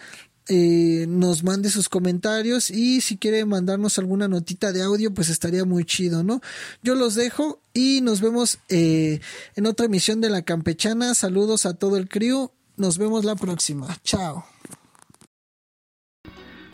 [0.48, 5.66] eh, nos mande sus comentarios y si quiere mandarnos alguna notita de audio pues estaría
[5.66, 6.42] muy chido no
[6.82, 9.20] yo los dejo y nos vemos eh,
[9.56, 11.14] en otra emisión de la campechana.
[11.14, 12.52] Saludos a todo el crew.
[12.78, 13.88] Nos vemos la próxima.
[14.04, 14.46] Chao.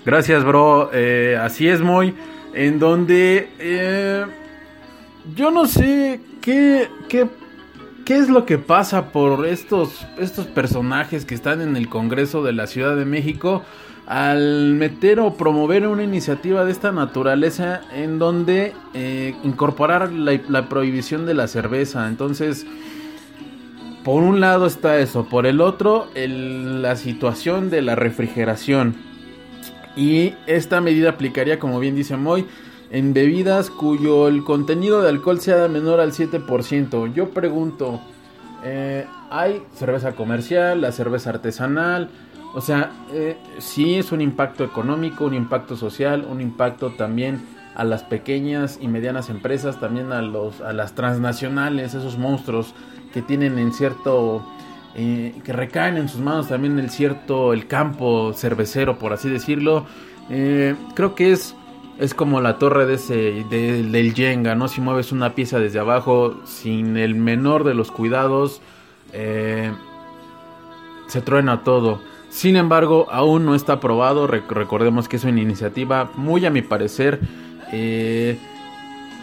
[0.05, 0.89] Gracias bro.
[0.93, 2.15] Eh, así es muy
[2.53, 4.25] en donde eh,
[5.35, 7.27] yo no sé qué qué
[8.07, 12.53] ¿Qué es lo que pasa por estos, estos personajes que están en el Congreso de
[12.53, 13.65] la Ciudad de México
[14.05, 21.25] al meter o promover una iniciativa de esta naturaleza en donde eh, incorporar la, prohibición
[21.25, 22.07] de la cerveza?
[22.07, 22.65] Entonces,
[24.05, 28.95] por un lado está eso, por el otro la situación de la refrigeración.
[29.97, 32.45] Y esta medida aplicaría, como bien dice Moy,
[32.89, 37.13] en bebidas cuyo el contenido de alcohol sea menor al 7%.
[37.13, 37.99] Yo pregunto,
[38.63, 42.09] eh, hay cerveza comercial, la cerveza artesanal,
[42.53, 47.41] o sea, eh, sí es un impacto económico, un impacto social, un impacto también
[47.75, 52.73] a las pequeñas y medianas empresas, también a, los, a las transnacionales, esos monstruos
[53.13, 54.45] que tienen en cierto...
[54.99, 59.85] Eh, que recaen en sus manos también el cierto, el campo cervecero, por así decirlo.
[60.27, 61.55] creo que es
[61.99, 64.67] es como la torre de ese del Jenga, ¿no?
[64.67, 68.61] Si mueves una pieza desde abajo sin el menor de los cuidados,
[69.13, 69.71] eh,
[71.07, 71.99] se truena todo.
[72.29, 74.27] Sin embargo, aún no está aprobado.
[74.27, 77.19] recordemos que es una iniciativa muy a mi parecer.
[77.71, 78.37] Eh,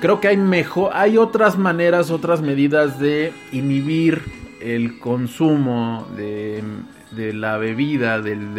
[0.00, 4.22] creo que hay mejor, hay otras maneras, otras medidas de inhibir
[4.60, 6.62] el consumo de
[7.14, 8.55] de la bebida, del,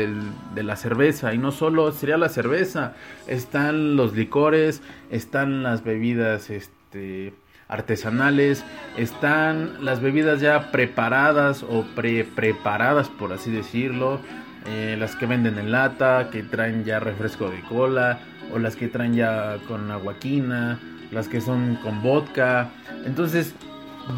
[0.53, 1.33] de la cerveza.
[1.33, 2.93] Y no solo sería la cerveza,
[3.27, 7.33] están los licores, están las bebidas este,
[7.67, 8.63] artesanales,
[8.97, 14.19] están las bebidas ya preparadas o pre-preparadas, por así decirlo.
[14.67, 18.19] Eh, las que venden en lata, que traen ya refresco de cola,
[18.51, 20.79] o las que traen ya con aguaquina,
[21.11, 22.69] las que son con vodka.
[23.05, 23.53] Entonces,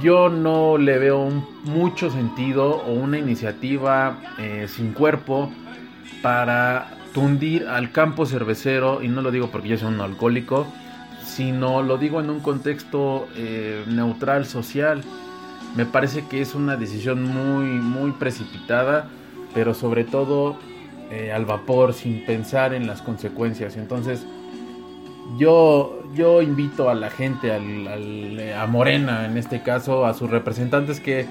[0.02, 1.30] yo no le veo
[1.64, 5.52] mucho sentido o una iniciativa eh, sin cuerpo
[6.22, 10.68] para tundir al campo cervecero, y no lo digo porque yo soy un alcohólico,
[11.24, 15.02] sino lo digo en un contexto eh, neutral, social.
[15.76, 19.08] Me parece que es una decisión muy, muy precipitada,
[19.54, 20.58] pero sobre todo
[21.12, 23.78] eh, al vapor, sin pensar en las consecuencias.
[23.78, 24.26] Entonces,
[25.36, 31.26] yo, yo invito a la gente, a Morena en este caso, a sus representantes que,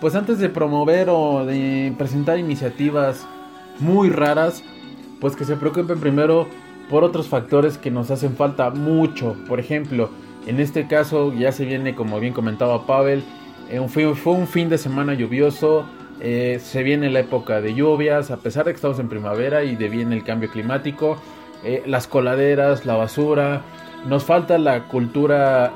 [0.00, 3.26] pues antes de promover o de presentar iniciativas
[3.78, 4.62] muy raras,
[5.20, 6.46] pues que se preocupen primero
[6.88, 9.36] por otros factores que nos hacen falta mucho.
[9.48, 10.10] Por ejemplo,
[10.46, 13.24] en este caso ya se viene, como bien comentaba Pavel,
[13.70, 15.84] eh, fue, fue un fin de semana lluvioso,
[16.20, 19.76] eh, se viene la época de lluvias, a pesar de que estamos en primavera y
[19.76, 21.18] de viene el cambio climático,
[21.66, 23.62] eh, las coladeras, la basura,
[24.06, 25.74] nos falta la cultura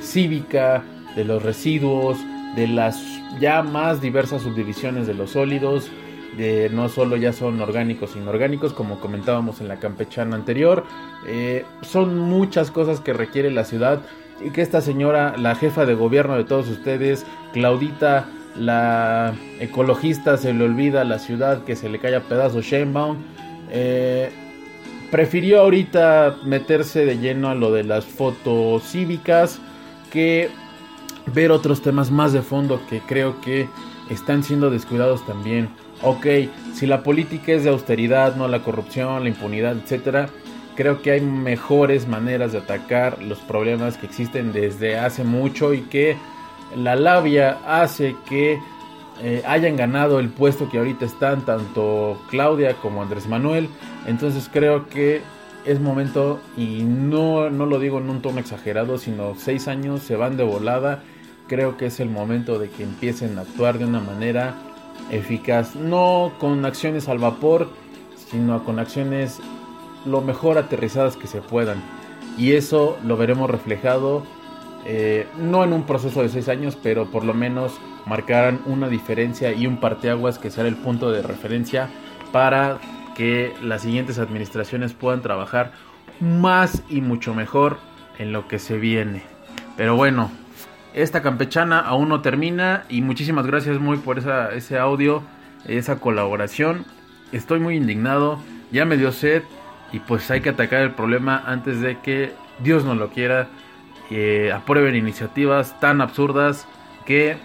[0.00, 0.84] cívica
[1.16, 2.16] de los residuos,
[2.54, 3.02] de las
[3.40, 5.90] ya más diversas subdivisiones de los sólidos,
[6.36, 10.84] de no solo ya son orgánicos e inorgánicos, como comentábamos en la campechana anterior,
[11.26, 14.00] eh, son muchas cosas que requiere la ciudad
[14.44, 20.52] y que esta señora, la jefa de gobierno de todos ustedes, Claudita, la ecologista, se
[20.52, 23.18] le olvida la ciudad que se le cae a pedazos Sheinbaum,
[23.70, 24.30] eh,
[25.12, 29.60] prefirió ahorita meterse de lleno a lo de las fotos cívicas
[30.10, 30.48] que
[31.34, 33.68] ver otros temas más de fondo que creo que
[34.08, 35.68] están siendo descuidados también.
[36.00, 36.26] Ok,
[36.72, 40.30] si la política es de austeridad, no la corrupción, la impunidad, etcétera,
[40.76, 45.82] creo que hay mejores maneras de atacar los problemas que existen desde hace mucho y
[45.82, 46.16] que
[46.74, 48.58] la labia hace que
[49.22, 53.68] eh, hayan ganado el puesto que ahorita están tanto Claudia como Andrés Manuel.
[54.06, 55.22] Entonces creo que
[55.64, 60.16] es momento, y no, no lo digo en un tono exagerado, sino seis años se
[60.16, 61.02] van de volada
[61.52, 64.54] creo que es el momento de que empiecen a actuar de una manera
[65.10, 67.68] eficaz, no con acciones al vapor,
[68.30, 69.38] sino con acciones
[70.06, 71.82] lo mejor aterrizadas que se puedan.
[72.38, 74.22] Y eso lo veremos reflejado,
[74.86, 77.74] eh, no en un proceso de seis años, pero por lo menos
[78.06, 81.88] marcarán una diferencia y un parteaguas que será el punto de referencia
[82.32, 82.78] para
[83.14, 85.72] que las siguientes administraciones puedan trabajar
[86.20, 87.78] más y mucho mejor
[88.18, 89.22] en lo que se viene.
[89.76, 90.30] Pero bueno,
[90.94, 95.22] esta campechana aún no termina y muchísimas gracias muy por ese audio,
[95.66, 96.84] esa colaboración.
[97.32, 98.38] Estoy muy indignado,
[98.70, 99.42] ya me dio sed
[99.92, 103.48] y pues hay que atacar el problema antes de que Dios no lo quiera.
[104.08, 106.66] Que aprueben iniciativas tan absurdas
[107.06, 107.38] que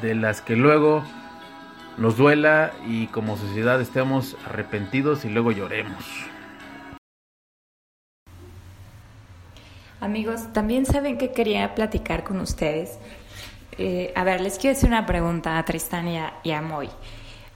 [0.00, 1.04] de las que luego
[1.98, 6.04] nos duela y como sociedad estemos arrepentidos y luego lloremos.
[10.00, 12.98] Amigos, también saben que quería platicar con ustedes.
[13.78, 16.08] Eh, a ver, les quiero hacer una pregunta a Tristan
[16.42, 16.88] y a, Moy.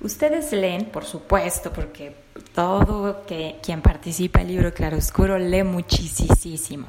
[0.00, 2.14] Ustedes leen, por supuesto, porque
[2.54, 6.86] todo que, quien participa en el libro Claroscuro lee muchísimo.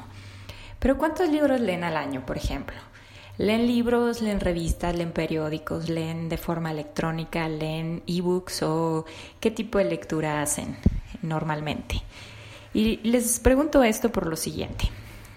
[0.78, 2.76] Pero ¿cuántos libros leen al año, por ejemplo?
[3.38, 9.06] ¿Leen libros, leen revistas, leen periódicos, leen de forma electrónica, leen ebooks o
[9.40, 10.76] qué tipo de lectura hacen
[11.22, 12.02] normalmente?
[12.74, 14.90] Y les pregunto esto por lo siguiente.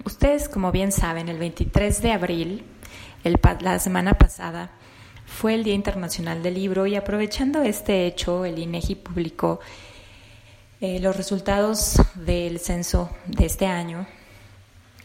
[0.03, 2.65] Ustedes, como bien saben, el 23 de abril,
[3.61, 4.71] la semana pasada,
[5.27, 9.61] fue el Día Internacional del Libro y aprovechando este hecho, el INEGI publicó
[10.81, 14.07] eh, los resultados del censo de este año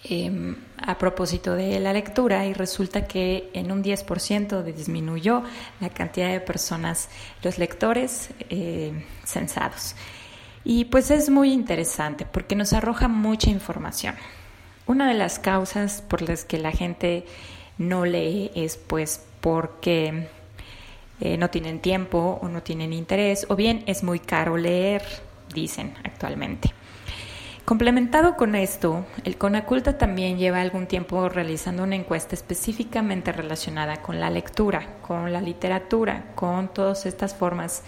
[0.09, 5.43] em, a propósito de la lectura y resulta que en un 10% disminuyó
[5.79, 7.09] la cantidad de personas,
[7.43, 8.93] los lectores eh,
[9.23, 9.95] censados.
[10.63, 14.15] Y pues es muy interesante porque nos arroja mucha información.
[14.87, 17.25] Una de las causas por las que la gente
[17.77, 20.27] no lee es pues porque
[21.19, 25.03] eh, no tienen tiempo o no tienen interés o bien es muy caro leer,
[25.53, 26.73] dicen actualmente.
[27.65, 34.19] Complementado con esto, el Conaculta también lleva algún tiempo realizando una encuesta específicamente relacionada con
[34.19, 37.81] la lectura, con la literatura, con todas estas formas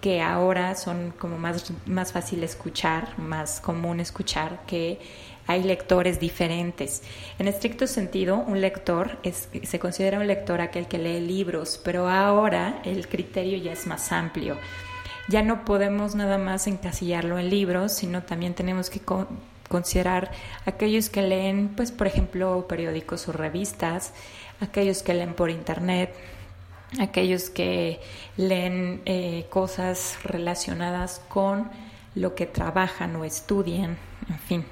[0.00, 5.00] que ahora son como más, más fácil escuchar, más común escuchar que
[5.48, 7.02] hay lectores diferentes.
[7.40, 12.80] En estricto sentido, un lector se considera un lector aquel que lee libros, pero ahora
[12.84, 14.56] el criterio ya es más amplio.
[15.28, 19.00] Ya no podemos nada más encasillarlo en libros, sino también tenemos que
[19.68, 20.30] considerar
[20.64, 24.12] aquellos que leen, pues por ejemplo, periódicos o revistas,
[24.60, 26.14] aquellos que leen por internet,
[27.00, 28.00] aquellos que
[28.36, 31.70] leen eh, cosas relacionadas con
[32.14, 33.98] lo que trabajan o estudian,
[34.28, 34.64] en fin,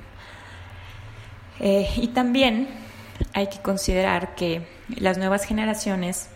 [1.61, 2.69] eh, y también
[3.33, 6.29] hay que considerar que las nuevas generaciones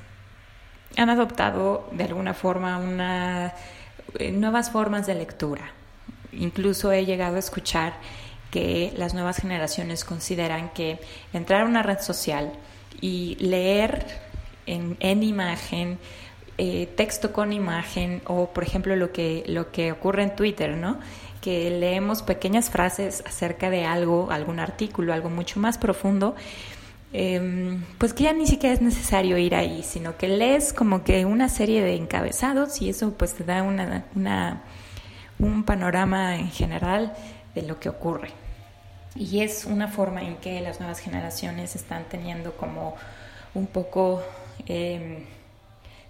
[0.97, 3.53] han adoptado de alguna forma una,
[4.33, 5.73] nuevas formas de lectura.
[6.33, 7.95] Incluso he llegado a escuchar
[8.51, 11.01] que las nuevas generaciones consideran que
[11.33, 12.53] entrar a una red social
[13.01, 14.07] y leer
[14.67, 15.99] en, en imagen,
[16.57, 20.99] eh, texto con imagen o por ejemplo lo que, lo que ocurre en Twitter, ¿no?
[21.41, 26.35] que leemos pequeñas frases acerca de algo, algún artículo, algo mucho más profundo,
[27.13, 31.25] em, pues que ya ni siquiera es necesario ir ahí, sino que lees como que
[31.25, 34.63] una serie de encabezados y eso pues te da una,
[35.39, 37.15] un panorama en general
[37.55, 38.31] de lo que ocurre.
[39.15, 42.95] Y es una forma en que las nuevas generaciones están teniendo como
[43.55, 44.23] un poco,
[44.67, 45.25] em,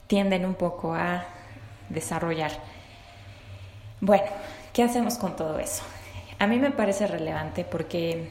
[0.07, 1.25] tienden un poco a
[1.89, 2.53] desarrollar.
[4.01, 4.27] Bueno,
[4.73, 5.83] ¿qué hacemos con todo eso?
[6.39, 8.31] A mí me parece relevante porque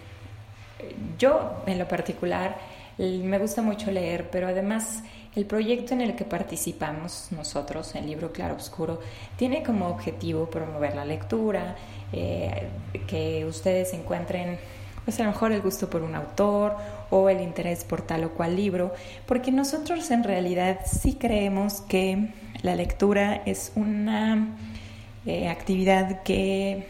[1.17, 2.57] yo en lo particular
[2.97, 5.03] me gusta mucho leer, pero además
[5.35, 8.99] el proyecto en el que participamos nosotros, el libro Claro Oscuro,
[9.35, 11.75] tiene como objetivo promover la lectura,
[12.11, 12.67] eh,
[13.05, 14.57] que ustedes encuentren
[15.05, 16.75] pues a lo mejor el gusto por un autor
[17.11, 18.93] o el interés por tal o cual libro,
[19.25, 24.57] porque nosotros en realidad sí creemos que la lectura es una
[25.25, 26.87] eh, actividad que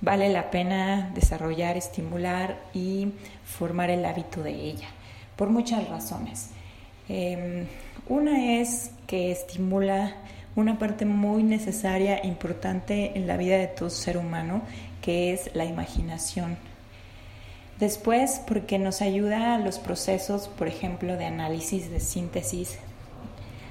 [0.00, 3.12] vale la pena desarrollar, estimular y
[3.44, 4.88] formar el hábito de ella,
[5.36, 6.50] por muchas razones.
[7.08, 7.66] Em,
[8.08, 10.14] una es que estimula
[10.54, 14.62] una parte muy necesaria, e importante en la vida de todo ser humano,
[15.02, 16.56] que es la imaginación.
[17.78, 22.78] Después, porque nos ayuda a los procesos, por ejemplo, de análisis, de síntesis,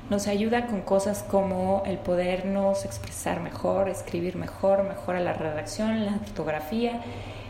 [0.10, 6.14] nos ayuda con cosas como el podernos expresar mejor, escribir mejor, mejora la redacción, la
[6.20, 7.02] fotografía,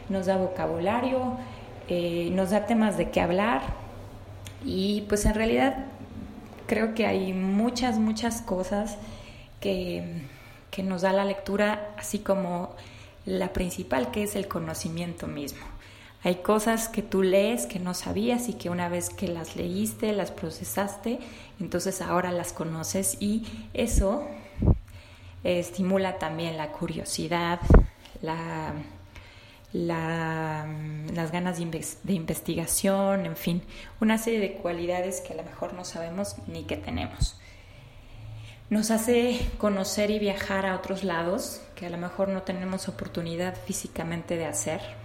[0.10, 1.38] nos da vocabulario,
[1.90, 3.62] eh, nos da temas de qué hablar
[4.64, 5.86] y pues en realidad
[6.68, 8.98] creo que hay muchas, muchas cosas
[9.60, 10.22] que,
[10.72, 12.76] que nos da la lectura, así como
[13.26, 15.66] la principal que es el conocimiento mismo.
[16.26, 20.12] Hay cosas que tú lees que no sabías y que una vez que las leíste,
[20.12, 21.20] las procesaste,
[21.60, 23.46] entonces ahora las conoces y
[23.76, 24.28] eso
[25.44, 27.60] estimula también la curiosidad,
[28.24, 28.74] la,
[29.72, 33.62] las ganas de, de, investigación, en fin,
[34.02, 37.40] una serie de cualidades que a lo mejor no sabemos ni que tenemos.
[38.72, 43.56] Nos hace conocer y viajar a otros lados que a lo mejor no tenemos oportunidad
[43.68, 45.05] físicamente de hacer,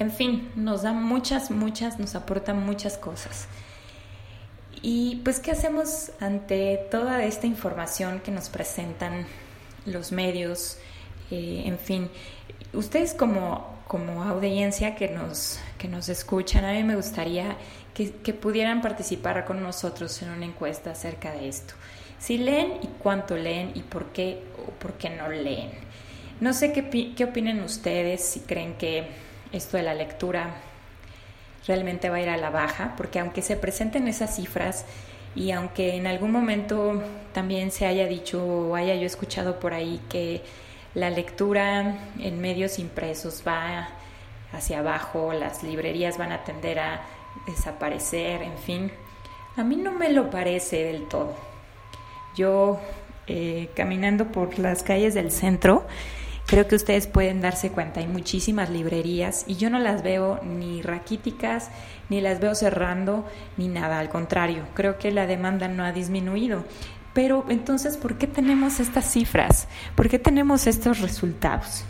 [0.00, 3.46] en fin, nos da muchas, muchas, nos aporta muchas cosas.
[4.80, 9.26] Y pues, ¿qué hacemos ante toda esta información que nos presentan
[9.84, 10.78] los medios?
[11.30, 12.10] Eh, en fin,
[12.72, 17.58] ustedes como, como audiencia que nos, que nos escuchan, a mí me gustaría
[17.92, 21.74] que, que pudieran participar con nosotros en una encuesta acerca de esto.
[22.18, 25.72] Si leen y cuánto leen y por qué o por qué no leen.
[26.40, 30.54] No sé qué, qué opinan ustedes, si creen que esto de la lectura
[31.66, 34.84] realmente va a ir a la baja, porque aunque se presenten esas cifras
[35.34, 40.00] y aunque en algún momento también se haya dicho o haya yo escuchado por ahí
[40.08, 40.42] que
[40.94, 43.88] la lectura en medios impresos va
[44.52, 47.02] hacia abajo, las librerías van a tender a
[47.46, 48.92] desaparecer, en fin,
[49.56, 51.34] a mí no me lo parece del todo.
[52.36, 52.80] Yo
[53.26, 55.86] eh, caminando por las calles del centro,
[56.50, 60.82] Creo que ustedes pueden darse cuenta, hay muchísimas librerías y yo no las veo ni
[60.82, 61.70] raquíticas,
[62.08, 63.24] ni las veo cerrando,
[63.56, 66.64] ni nada, al contrario, creo que la demanda no ha disminuido.
[67.14, 69.68] Pero entonces, ¿por qué tenemos estas cifras?
[69.94, 71.84] ¿Por qué tenemos estos resultados?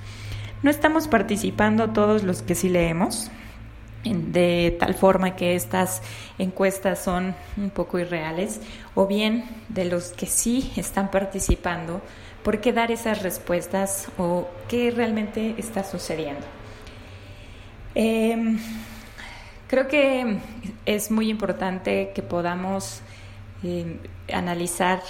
[0.62, 3.30] ¿No estamos participando todos los que sí leemos?
[4.02, 6.00] de tal forma que estas
[6.38, 8.60] encuestas son un poco irreales,
[8.94, 12.00] o bien de los que sí están participando,
[12.42, 16.46] ¿Por qué dar esas respuestas o qué realmente está sucediendo?
[17.94, 18.58] Em,
[19.66, 20.38] creo que
[20.86, 23.02] es muy importante que podamos
[23.62, 23.98] em,
[24.32, 25.02] analizar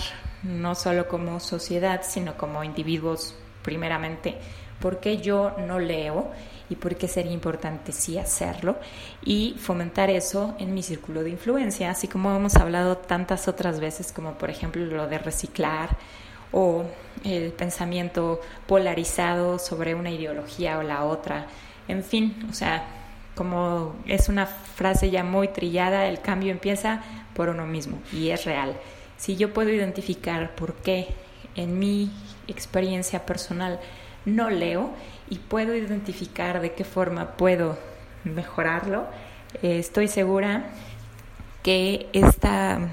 [0.43, 4.37] no solo como sociedad, sino como individuos primeramente,
[4.81, 6.31] por qué yo no leo
[6.69, 8.77] y por qué sería importante sí hacerlo
[9.23, 14.13] y fomentar eso en mi círculo de influencia, así como hemos hablado tantas otras veces
[14.13, 15.97] como por ejemplo lo de reciclar
[16.53, 16.85] o
[17.25, 21.47] el pensamiento polarizado sobre una ideología o la otra.
[21.89, 22.85] En fin, o sea,
[23.35, 27.03] como es una frase ya muy trillada, el cambio empieza
[27.35, 28.77] por uno mismo y es real.
[29.17, 31.09] Si yo puedo identificar por qué
[31.57, 32.11] en mi
[32.49, 33.81] experiencia personal
[34.25, 34.91] no leo
[35.29, 37.79] y puedo identificar de qué forma puedo
[38.25, 39.07] mejorarlo,
[39.63, 40.71] eh, estoy segura
[41.63, 42.91] que esta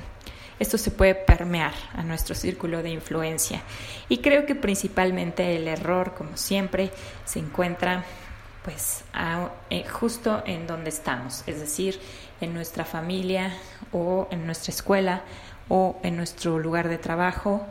[0.59, 3.61] esto se puede permear a nuestro círculo de influencia.
[4.09, 6.91] Y creo que principalmente el error, como siempre,
[7.25, 8.03] se encuentra
[8.63, 9.05] pues
[9.69, 12.01] eh, justo en donde estamos, es decir,
[12.41, 13.53] en nuestra familia
[13.93, 15.21] o en nuestra escuela
[15.69, 17.65] o en nuestro lugar de trabajo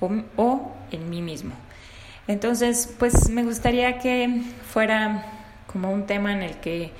[0.00, 1.54] o, o en mí mismo.
[2.26, 5.24] Entonces, pues me gustaría que fuera
[5.66, 6.92] como un tema en el que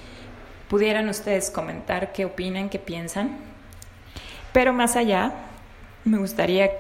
[0.69, 3.54] pudieran ustedes comentar qué opinan, qué piensan.
[4.55, 5.33] Pero más allá,
[6.05, 6.71] me gustaría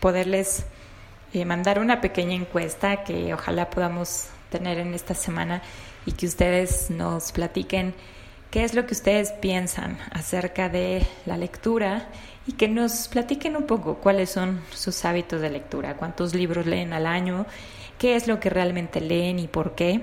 [0.00, 0.66] poderles
[1.32, 5.62] eh, mandar una pequeña encuesta que ojalá podamos tener en esta semana
[6.04, 7.94] y que ustedes nos platiquen
[8.50, 12.06] qué es lo que ustedes piensan acerca de la lectura
[12.46, 16.92] y que nos platiquen un poco cuáles son sus hábitos de lectura, cuántos libros leen
[16.92, 17.46] al año,
[17.96, 20.02] qué es lo que realmente leen y por qué,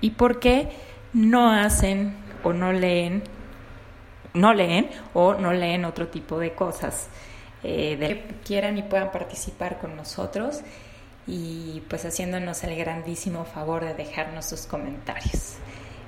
[0.00, 0.70] y por qué
[1.12, 3.22] no hacen o no leen,
[4.34, 7.08] no leen o no leen otro tipo de cosas.
[7.62, 10.62] Eh, de que quieran y puedan participar con nosotros
[11.26, 15.56] y pues haciéndonos el grandísimo favor de dejarnos sus comentarios.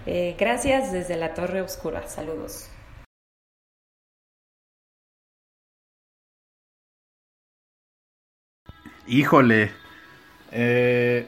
[0.07, 2.09] Eh, gracias desde la Torre Oscura.
[2.09, 2.69] Saludos.
[9.07, 9.73] Híjole.
[10.53, 11.27] Eh,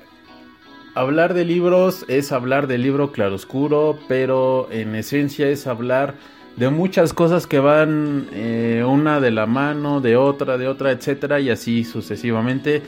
[0.95, 6.15] hablar de libros es hablar del libro claroscuro, pero en esencia es hablar
[6.57, 11.41] de muchas cosas que van eh, una de la mano, de otra, de otra, etcétera,
[11.41, 12.83] y así sucesivamente.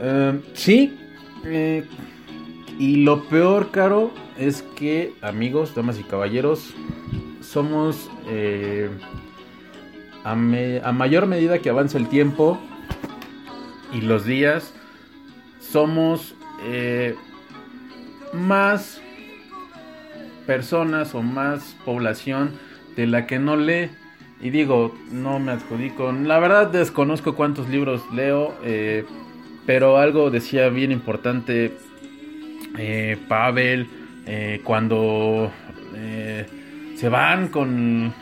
[0.00, 0.96] Eh, sí.
[2.78, 6.72] y lo peor, Caro, es que, amigos, damas y caballeros,
[7.40, 8.08] somos
[10.24, 10.34] a,
[10.92, 12.58] mayor medida que avanza el tiempo,
[13.92, 14.72] y los días
[15.60, 16.34] somos
[16.64, 17.14] eh,
[18.32, 19.01] más
[20.46, 22.52] personas o más población
[22.96, 23.90] de la que no lee.
[24.40, 26.12] Y digo, no me adjudico.
[26.12, 28.54] La verdad desconozco cuántos libros leo.
[28.64, 29.04] Eh,
[29.66, 31.76] pero algo decía bien importante
[32.76, 33.88] eh, Pavel.
[34.64, 35.50] cuando
[36.96, 38.12] se van con...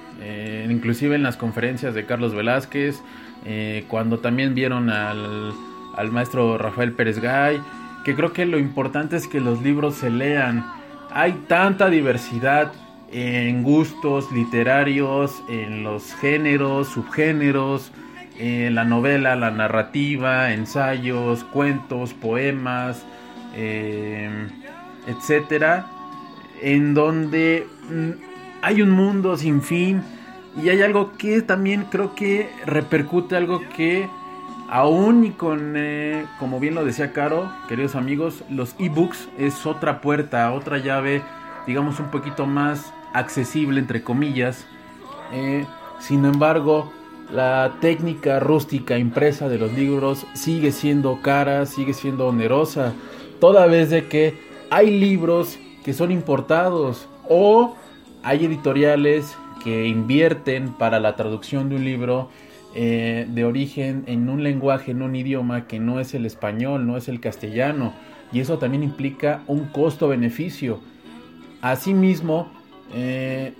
[0.69, 3.01] inclusive en las conferencias de Carlos Velázquez.
[3.47, 5.55] Eh, cuando también vieron al,
[6.11, 7.61] maestro Rafael Pérez Gay,
[8.05, 10.65] que creo que lo importante es que los libros se lean.
[11.13, 12.73] Hay tanta diversidad
[13.13, 17.91] en gustos literarios, en los géneros, subgéneros,
[18.39, 23.05] en la novela, la narrativa, ensayos, cuentos, poemas,
[23.57, 24.49] eh,
[25.09, 25.87] etcétera,
[26.63, 28.11] en donde mm,
[28.63, 30.03] hay un mundo sin fin
[30.63, 34.09] y hay algo que también creo que repercute, algo que
[34.71, 40.01] aún y con, eh, como bien lo decía Caro, queridos amigos, los ebooks es otra
[40.01, 41.23] puerta, otra llave,
[41.67, 44.67] digamos un poquito más accesible, entre comillas.
[45.33, 45.67] Eh,
[45.99, 46.93] sin embargo,
[47.33, 52.95] la técnica rústica impresa de los libros sigue siendo cara, sigue siendo onerosa,
[53.41, 54.39] toda vez de que
[54.71, 57.75] hay libros que son importados o
[58.23, 62.29] hay editoriales que invierten para la traducción de un libro
[62.73, 66.97] eh, de origen en un lenguaje, en un idioma que no es el español, no
[66.97, 67.93] es el castellano,
[68.33, 70.79] y eso también implica un costo-beneficio.
[71.63, 72.49] Asimismo,
[72.95, 73.55] eh,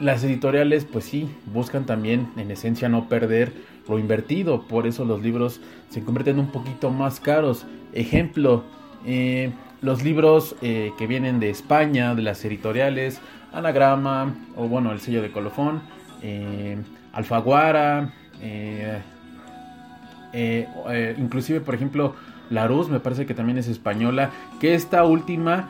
[0.00, 3.52] las editoriales, pues sí, buscan también en esencia no perder
[3.86, 7.66] lo invertido, por eso los libros se convierten un poquito más caros.
[7.92, 8.64] Ejemplo,
[9.04, 9.52] eh,
[9.82, 13.20] los libros que vienen de España, de las editoriales,
[13.52, 15.82] Anagrama, o bueno, el sello de colofón,
[17.18, 18.98] Alfaguara, eh,
[20.32, 22.14] eh, inclusive por ejemplo
[22.48, 25.68] Larus, me parece que también es española, que esta última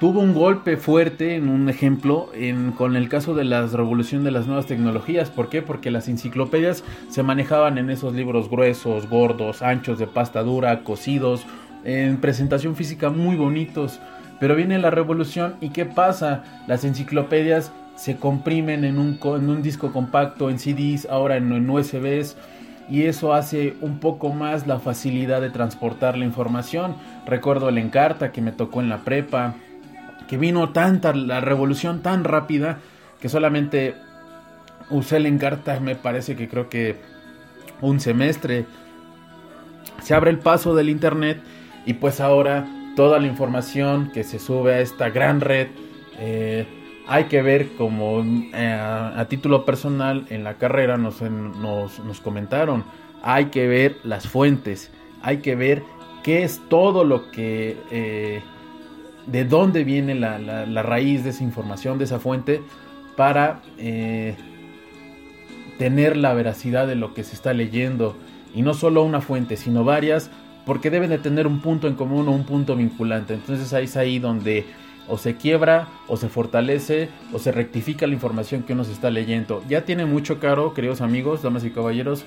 [0.00, 4.30] tuvo un golpe fuerte en un ejemplo en, con el caso de la revolución de
[4.32, 5.30] las nuevas tecnologías.
[5.30, 5.62] ¿Por qué?
[5.62, 11.46] Porque las enciclopedias se manejaban en esos libros gruesos, gordos, anchos, de pasta dura, cosidos,
[11.84, 13.98] en presentación física muy bonitos.
[14.38, 16.44] Pero viene la revolución y ¿qué pasa?
[16.66, 21.68] Las enciclopedias se comprimen en un, en un disco compacto, en CDs, ahora en, en
[21.68, 22.36] USBs
[22.88, 26.94] y eso hace un poco más la facilidad de transportar la información.
[27.26, 29.54] Recuerdo el Encarta que me tocó en la prepa,
[30.28, 32.78] que vino tanta la revolución tan rápida
[33.20, 33.96] que solamente
[34.90, 36.96] usé el Encarta, me parece que creo que
[37.80, 38.66] un semestre.
[40.02, 41.40] Se abre el paso del internet
[41.86, 45.68] y pues ahora toda la información que se sube a esta gran red.
[46.18, 46.66] Eh,
[47.06, 52.84] hay que ver como eh, a, título personal en la carrera nos, nos, comentaron,
[53.22, 54.90] hay que ver las fuentes,
[55.22, 55.82] hay que ver
[56.22, 58.42] qué es todo lo que, eh,
[59.26, 62.60] de dónde viene la, la, raíz de esa información, de esa fuente,
[63.16, 63.60] para
[65.78, 68.16] tener la veracidad de lo que se está leyendo.
[68.54, 70.30] Y no solo una fuente, sino varias
[70.66, 73.34] porque deben de tener un punto en común o un punto vinculante.
[73.34, 74.66] Entonces ahí es ahí donde
[75.08, 79.10] o se quiebra, o se fortalece, o se rectifica la información que uno se está
[79.10, 79.62] leyendo.
[79.68, 82.24] Ya tiene mucho caro, queridos amigos, damas y caballeros,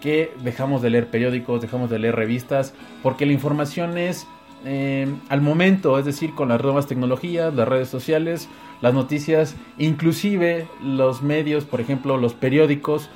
[0.00, 4.26] que dejamos de leer periódicos, dejamos de leer revistas, porque la información es
[4.64, 8.48] eh, al momento, es decir, con las nuevas tecnologías, las redes sociales,
[8.80, 13.10] las noticias, inclusive los medios, por ejemplo, los periódicos,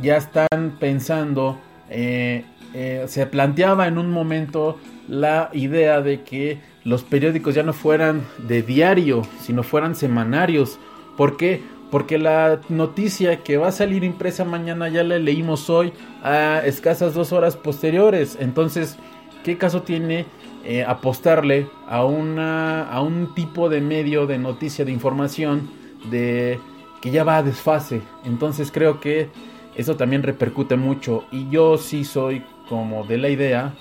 [0.00, 1.58] ya están pensando,
[1.88, 2.44] eh,
[2.74, 8.22] eh, se planteaba en un momento la idea de que los periódicos ya no fueran
[8.38, 10.78] de diario, sino fueran semanarios.
[11.16, 11.62] ¿Por qué?
[11.90, 17.14] Porque la noticia que va a salir impresa mañana ya la leímos hoy a escasas
[17.14, 18.38] dos horas posteriores.
[18.40, 18.96] Entonces,
[19.44, 20.26] ¿qué caso tiene
[20.64, 25.68] eh, apostarle a, una, a un tipo de medio de noticia, de información,
[26.10, 26.60] de
[27.02, 28.02] que ya va a desfase?
[28.24, 29.28] Entonces creo que
[29.74, 31.24] eso también repercute mucho.
[31.32, 33.74] Y yo sí soy como de la idea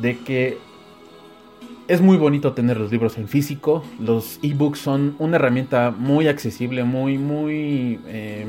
[0.00, 0.58] de que
[1.88, 3.82] es muy bonito tener los libros en físico.
[4.00, 8.00] Los ebooks son una herramienta muy accesible, muy, muy...
[8.06, 8.48] Eh,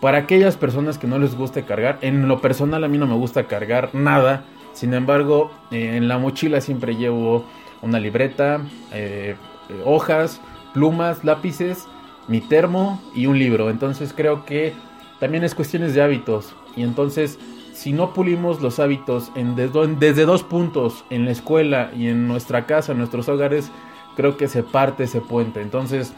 [0.00, 1.98] para aquellas personas que no les guste cargar.
[2.02, 4.44] En lo personal a mí no me gusta cargar nada.
[4.72, 7.44] Sin embargo, eh, en la mochila siempre llevo
[7.82, 8.60] una libreta,
[8.92, 9.36] eh,
[9.84, 10.40] hojas,
[10.74, 11.86] plumas, lápices,
[12.26, 13.70] mi termo y un libro.
[13.70, 14.72] Entonces creo que
[15.20, 16.54] también es cuestiones de hábitos.
[16.76, 17.38] Y entonces
[17.82, 22.64] si no pulimos los hábitos en desde dos puntos, en la escuela y en nuestra
[22.64, 23.72] casa, en nuestros hogares,
[24.14, 25.60] creo que se parte ese puente.
[25.60, 26.14] Entonces,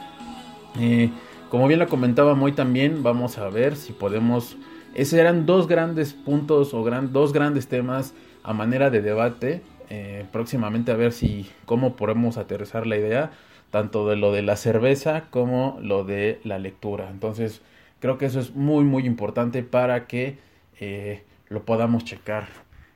[0.79, 1.09] eh,
[1.49, 4.59] como bien lo comentaba muy también, vamos a ver si podemos...
[4.95, 8.13] Esos eran dos grandes puntos o gran, dos grandes temas
[8.43, 9.63] a manera de debate.
[9.89, 13.31] Eh, próximamente a ver si cómo podemos aterrizar la idea
[13.71, 17.09] tanto de lo de la cerveza como lo de la lectura.
[17.11, 17.63] Entonces,
[18.01, 20.37] creo que eso es muy muy importante para que
[20.79, 21.25] eh,
[21.55, 22.49] lo podamos checar.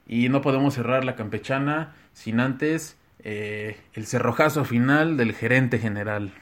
[0.07, 6.33] Y no podemos cerrar la campechana sin antes eh, el cerrojazo final del gerente general.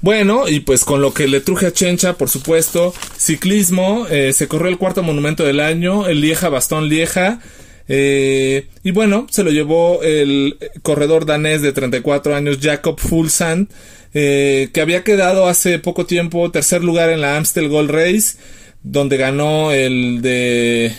[0.00, 4.48] Bueno, y pues con lo que le truje a Chencha, por supuesto, ciclismo, eh, se
[4.48, 7.38] corrió el cuarto monumento del año, el Lieja Bastón Lieja,
[7.88, 13.68] eh, y bueno, se lo llevó el corredor danés de 34 años, Jacob Fulsand,
[14.12, 18.36] que había quedado hace poco tiempo tercer lugar en la Amstel Gold Race,
[18.82, 20.92] donde ganó el de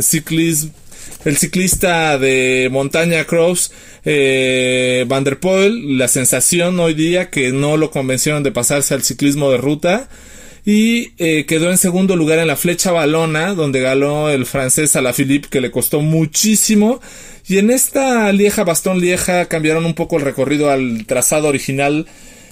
[0.00, 0.72] ciclismo
[1.24, 3.72] el ciclista de montaña cross
[4.04, 9.02] eh, Van der Poel, la sensación hoy día que no lo convencieron de pasarse al
[9.02, 10.08] ciclismo de ruta
[10.64, 15.48] y eh, quedó en segundo lugar en la flecha balona donde ganó el francés Alaphilippe
[15.48, 17.00] que le costó muchísimo.
[17.48, 22.06] Y en esta Lieja Bastón Lieja cambiaron un poco el recorrido al trazado original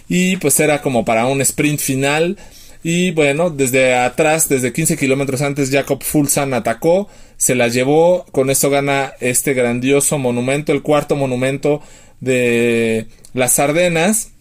[0.09, 2.37] y pues era como para un sprint final
[2.85, 7.09] y bueno, desde atrás, desde 15 kilómetros antes, Jacob Fulsan atacó,
[7.39, 11.81] se la llevó, con esto gana este grandioso monumento, el cuarto monumento
[12.21, 14.33] de las Ardenas.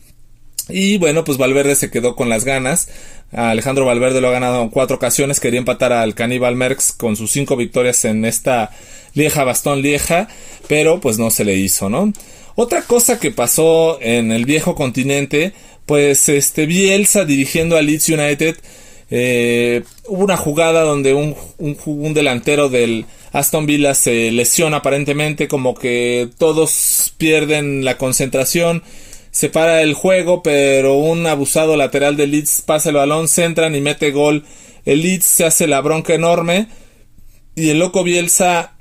[0.67, 2.89] Y bueno, pues Valverde se quedó con las ganas.
[3.31, 5.39] Alejandro Valverde lo ha ganado en cuatro ocasiones.
[5.39, 8.71] Quería empatar al Caníbal Merckx con sus cinco victorias en esta
[9.13, 10.27] Lieja Bastón Lieja,
[10.67, 12.11] pero pues no se le hizo, ¿no?
[12.55, 15.53] Otra cosa que pasó en el viejo continente
[15.85, 18.57] pues este Bielsa dirigiendo a Leeds United
[19.09, 25.75] eh, hubo una jugada donde un, un, delantero del Aston Villa se lesiona aparentemente como
[25.75, 28.81] que todos pierden la concentración
[29.33, 33.81] se para el juego pero un abusado lateral de Leeds pasa el balón centran y
[33.81, 34.45] mete gol.
[34.85, 36.67] El Leeds se hace la bronca enorme
[37.55, 38.75] y el loco Bielsa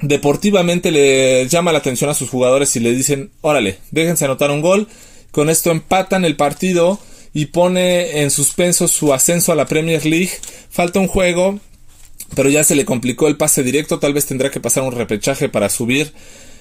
[0.00, 4.60] deportivamente le llama la atención a sus jugadores y le dicen órale déjense anotar un
[4.60, 4.88] gol
[5.34, 7.00] con esto empatan el partido
[7.34, 10.30] y pone en suspenso su ascenso a la Premier League.
[10.70, 11.58] Falta un juego,
[12.36, 13.98] pero ya se le complicó el pase directo.
[13.98, 16.12] Tal vez tendrá que pasar un repechaje para subir.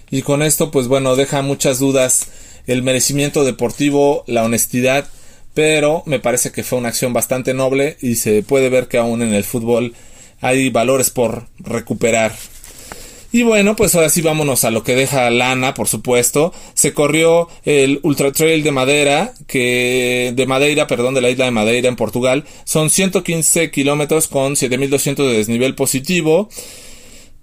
[0.10, 2.28] Y con esto, pues bueno, deja muchas dudas
[2.66, 5.08] el merecimiento deportivo, la honestidad.
[5.54, 9.22] Pero me parece que fue una acción bastante noble y se puede ver que aún
[9.22, 9.94] en el fútbol
[10.42, 12.34] hay valores por recuperar.
[13.34, 16.54] Y bueno, pues ahora sí vámonos a lo que deja lana, por supuesto.
[16.76, 21.52] Se corrió el Ultra Trail de Madera, que de Madeira, perdón, de la isla de
[21.52, 22.46] Madeira en Portugal.
[22.64, 26.48] Son 115 kilómetros con 7200 de desnivel positivo.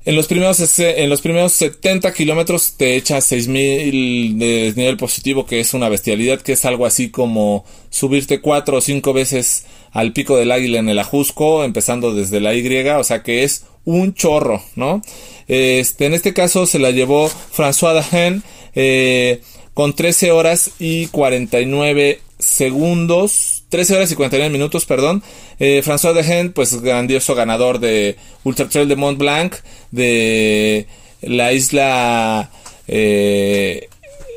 [0.05, 5.59] En los primeros, en los primeros 70 kilómetros te echa 6000 de desnivel positivo, que
[5.59, 10.36] es una bestialidad, que es algo así como subirte cuatro o cinco veces al pico
[10.36, 14.62] del águila en el Ajusco, empezando desde la Y, o sea que es un chorro,
[14.76, 15.03] ¿no?
[15.49, 18.43] Este, en este caso se la llevó François Dagen
[18.74, 19.41] eh,
[19.74, 23.64] con 13 horas y 49 segundos.
[23.68, 25.22] 13 horas y 49 minutos, perdón.
[25.59, 29.55] Eh, François Dagen, pues grandioso ganador de Ultra Trail de Mont Blanc,
[29.91, 30.86] de
[31.22, 32.51] la isla,
[32.88, 33.88] eh,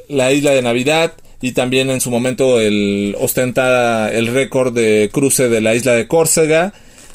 [0.08, 5.50] la isla de Navidad, y también en su momento el ostenta el récord de cruce
[5.50, 6.74] de la isla de Córcega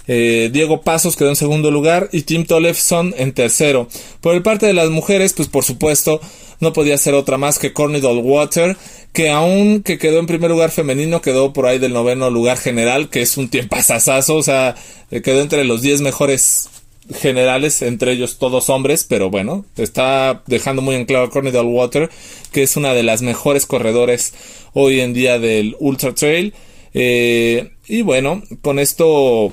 [0.08, 3.88] Eh, Diego Pasos quedó en segundo lugar y Tim Tollefson en tercero.
[4.20, 6.20] Por el parte de las mujeres, pues por supuesto,
[6.60, 8.76] no podía ser otra más que Courtney Water,
[9.12, 13.10] que aún que quedó en primer lugar femenino, quedó por ahí del noveno lugar general,
[13.10, 14.74] que es un tiempazazazo, o sea,
[15.10, 16.70] eh, quedó entre los 10 mejores
[17.14, 22.10] generales, entre ellos todos hombres, pero bueno, está dejando muy en claro Courtney Water,
[22.52, 24.34] que es una de las mejores corredores
[24.72, 26.54] hoy en día del Ultra Trail.
[26.94, 29.52] Eh, y bueno, con esto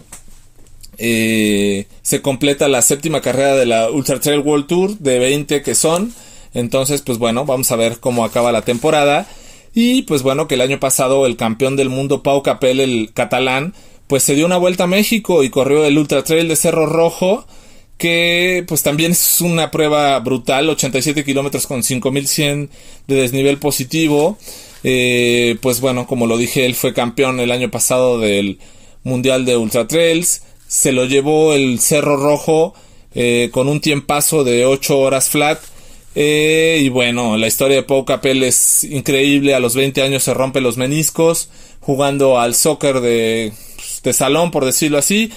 [0.98, 5.76] eh, se completa la séptima carrera de la Ultra Trail World Tour de 20 que
[5.76, 6.14] son.
[6.54, 9.28] Entonces, pues bueno, vamos a ver cómo acaba la temporada.
[9.74, 13.74] Y pues bueno, que el año pasado el campeón del mundo Pau Capel, el catalán,
[14.08, 17.46] pues se dio una vuelta a México y corrió el Ultra Trail de Cerro Rojo,
[17.98, 22.70] que pues también es una prueba brutal, 87 kilómetros con 5100
[23.08, 24.38] de desnivel positivo.
[24.84, 28.60] Eh, pues bueno, como lo dije, él fue campeón el año pasado del
[29.04, 30.42] Mundial de Ultra Trails
[30.76, 32.74] se lo llevó el Cerro Rojo
[33.14, 35.58] eh, con un tiempazo de 8 horas flat.
[36.16, 39.56] Eh, y bueno, la historia de Pau Capel es increíble.
[39.56, 41.50] A los 20 años se rompe los meniscos
[41.80, 43.54] jugando al soccer de,
[44.04, 45.32] de salón, por decirlo así.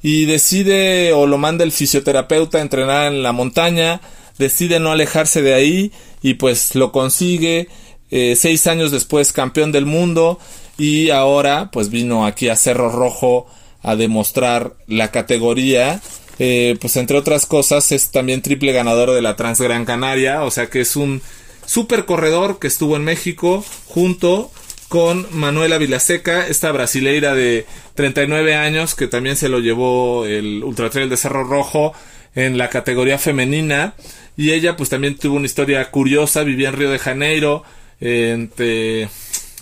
[0.00, 4.00] Y decide o lo manda el fisioterapeuta a entrenar en la montaña.
[4.38, 5.90] Decide no alejarse de ahí
[6.22, 7.66] y pues lo consigue.
[8.12, 10.38] Eh, seis años después campeón del mundo
[10.78, 13.48] y ahora pues vino aquí a Cerro Rojo
[13.84, 16.00] a demostrar la categoría.
[16.40, 20.66] Eh, pues entre otras cosas es también triple ganador de la Transgran Canaria, o sea
[20.66, 21.22] que es un
[21.64, 24.50] super corredor que estuvo en México junto
[24.88, 30.90] con Manuela Vilaseca, esta brasileira de 39 años que también se lo llevó el Ultra
[30.90, 31.92] Trail de Cerro Rojo
[32.34, 33.94] en la categoría femenina
[34.36, 37.62] y ella pues también tuvo una historia curiosa, vivía en Río de Janeiro,
[38.00, 39.08] ante,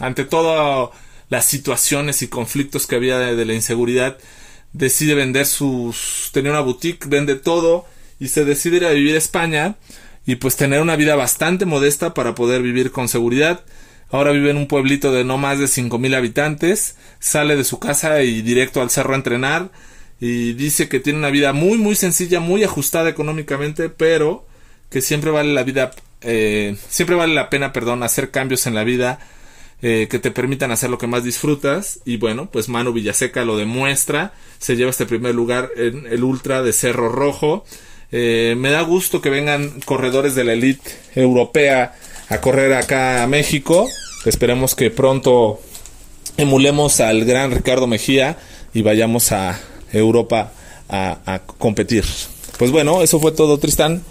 [0.00, 0.92] ante todo
[1.32, 4.18] las situaciones y conflictos que había de, la inseguridad,
[4.74, 6.28] decide vender sus...
[6.30, 7.86] tenía una boutique, vende todo
[8.20, 9.76] y se decide ir a vivir a España
[10.26, 13.64] y pues tener una vida bastante modesta para poder vivir con seguridad.
[14.10, 17.78] Ahora vive en un pueblito de no más de cinco mil habitantes, sale de su
[17.78, 19.70] casa y directo al cerro a entrenar
[20.20, 24.46] y dice que tiene una vida muy muy sencilla, muy ajustada económicamente, pero
[24.90, 28.84] que siempre vale la vida, eh, siempre vale la pena, perdón, hacer cambios en la
[28.84, 29.18] vida
[29.82, 31.98] eh, que te permitan hacer lo que más disfrutas.
[32.04, 34.32] Y bueno, pues Manu Villaseca lo demuestra.
[34.58, 37.64] Se lleva este primer lugar en el Ultra de Cerro Rojo.
[38.12, 41.94] Eh, me da gusto que vengan corredores de la elite europea
[42.28, 43.88] a correr acá a México.
[44.24, 45.60] Esperemos que pronto
[46.36, 48.38] emulemos al gran Ricardo Mejía
[48.72, 49.58] y vayamos a
[49.92, 50.52] Europa
[50.88, 52.04] a, a competir.
[52.58, 54.02] Pues bueno, eso fue todo, Tristán.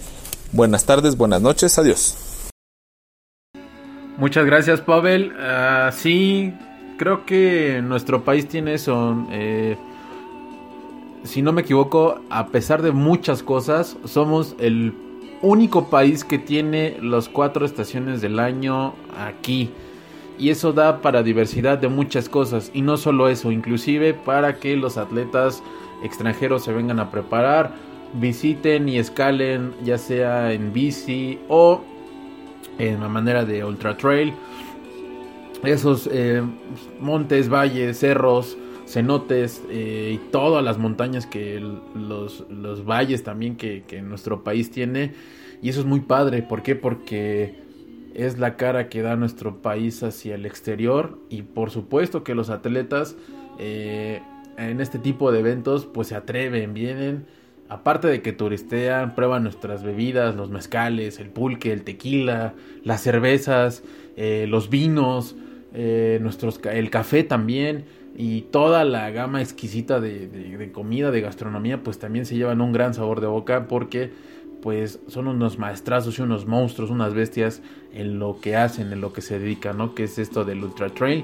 [0.52, 2.31] Buenas tardes, buenas noches, adiós.
[4.22, 5.34] Muchas gracias, Pavel.
[5.40, 6.54] Ah, sí,
[6.98, 9.26] creo que nuestro país tiene eso.
[9.32, 9.76] Eh,
[11.24, 14.94] si no me equivoco, a pesar de muchas cosas, somos el
[15.42, 19.72] único país que tiene las cuatro estaciones del año aquí.
[20.38, 22.70] Y eso da para diversidad de muchas cosas.
[22.76, 25.64] Y no solo eso, inclusive para que los atletas
[26.04, 27.74] extranjeros se vengan a preparar,
[28.14, 31.82] visiten y escalen, ya sea en bici o
[32.88, 34.34] en la manera de ultra trail.
[35.64, 36.42] Esos eh,
[37.00, 38.58] montes, valles, cerros,
[38.88, 45.14] cenotes eh, y todas las montañas que los, los, valles también que, nuestro país tiene.
[45.62, 46.42] Y eso es muy padre.
[46.42, 46.76] ¿Por qué?
[46.76, 47.56] Porque
[48.16, 51.20] es la cara que da nuestro país hacia el exterior.
[51.30, 53.16] Y por supuesto que los atletas
[53.60, 54.22] eh,
[54.58, 57.28] en este tipo de eventos pues se atreven, vienen
[57.72, 62.54] aparte de que turistean, prueban nuestras bebidas, los mezcales, el pulque, el tequila,
[62.84, 63.82] las cervezas,
[64.18, 65.38] eh, los vinos,
[65.74, 67.86] eh, nuestros, el café también
[68.18, 72.94] y toda la gama exquisita de, comida, de gastronomía, pues también se llevan un gran
[72.94, 74.12] sabor de boca porque
[74.62, 77.62] pues son unos maestrazos y unos monstruos, unas bestias
[77.94, 79.96] en lo que hacen, en lo que se dedican, ¿no?
[79.96, 81.24] Que es esto del Ultra Trail.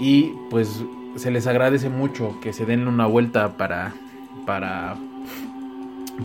[0.00, 0.82] Y pues
[1.16, 3.94] se les agradece mucho que se den una vuelta para,
[4.46, 4.96] para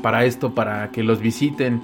[0.01, 1.81] para esto, para que los visiten.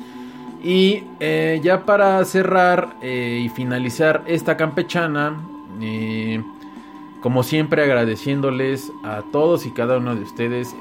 [0.64, 5.40] Y eh, ya para cerrar eh, y finalizar esta campechana,
[5.82, 6.42] eh,
[7.22, 10.76] como siempre agradeciéndoles a todos y cada uno de ustedes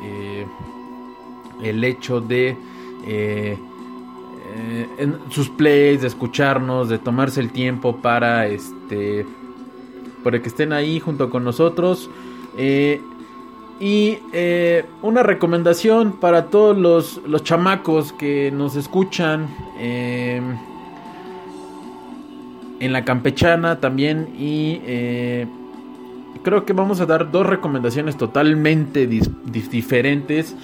[1.63, 2.57] el hecho de
[5.31, 9.27] sus plays, de escucharnos, de tomarse el tiempo para este
[10.23, 12.11] para que estén ahí junto con nosotros.
[13.79, 19.49] Y eh, una recomendación para todos los, chamacos que nos escuchan
[19.79, 20.41] eh,
[22.81, 25.47] en la campechana también y eh,
[26.43, 30.57] creo que vamos a dar dos recomendaciones totalmente diferentes,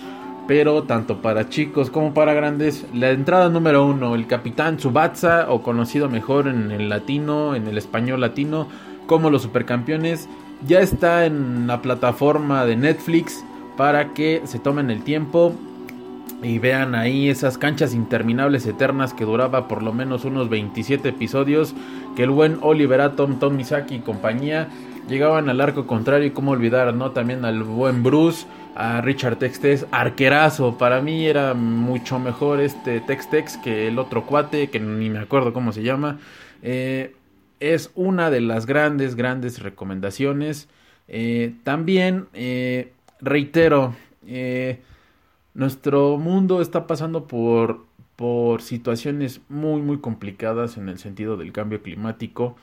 [0.46, 2.86] pero tanto para chicos como para grandes.
[2.94, 7.76] La entrada número uno, el Capitán Tsubasa, o conocido mejor en el latino, en el
[7.76, 8.68] español latino,
[9.06, 10.28] como los Supercampeones,
[10.66, 13.44] ya está en la plataforma de Netflix
[13.76, 15.54] para que se tomen el tiempo
[16.42, 21.74] y vean ahí esas canchas interminables eternas que duraba por lo menos unos 27 episodios
[22.16, 24.68] que el buen Oliver Atom, Tom Misaki y compañía
[25.08, 27.10] llegaban al arco contrario y cómo olvidar, ¿no?
[27.10, 33.58] También al buen Bruce, a Richard Textes, arquerazo, para mí era mucho mejor este Tex-Tex
[33.58, 36.18] que el otro cuate, que ni me acuerdo cómo se llama.
[36.62, 37.14] Eh,
[37.62, 40.68] es una de las grandes, grandes recomendaciones.
[41.06, 43.94] Eh, también eh, reitero,
[44.26, 44.80] eh,
[45.54, 47.86] nuestro mundo está pasando por,
[48.16, 52.56] por situaciones muy, muy complicadas en el sentido del cambio climático.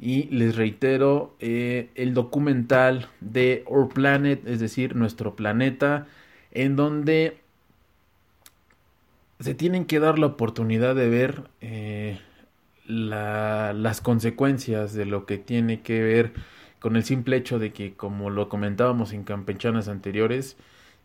[0.00, 6.06] Y les reitero, el documental de Our Planet, es decir, nuestro planeta,
[6.52, 7.38] en donde
[9.40, 11.42] se tienen que dar la oportunidad de ver
[12.88, 16.32] la- las consecuencias de lo que tiene que ver
[16.80, 20.56] con el simple hecho de que, como lo comentábamos en campechanas anteriores,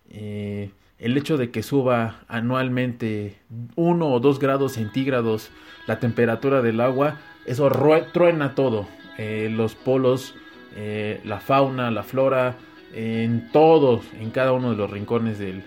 [0.09, 3.35] eh, el hecho de que suba anualmente
[3.75, 5.51] uno o dos grados centígrados
[5.87, 8.87] la temperatura del agua, eso rue- truena todo.
[9.17, 10.35] Eh, los polos,
[10.75, 12.55] eh, la fauna, la flora,
[12.93, 15.63] en todos, en cada uno de los rincones del,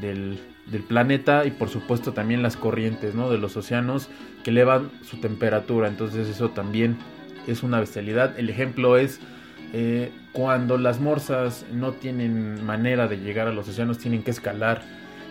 [0.00, 0.40] del,
[0.70, 3.30] del planeta y por supuesto también las corrientes ¿no?
[3.30, 4.08] de los océanos
[4.44, 5.88] que elevan su temperatura.
[5.88, 6.96] Entonces eso también
[7.46, 8.38] es una bestialidad.
[8.38, 9.20] El ejemplo es
[9.72, 14.82] eh, cuando las morsas no tienen manera de llegar a los océanos, tienen que escalar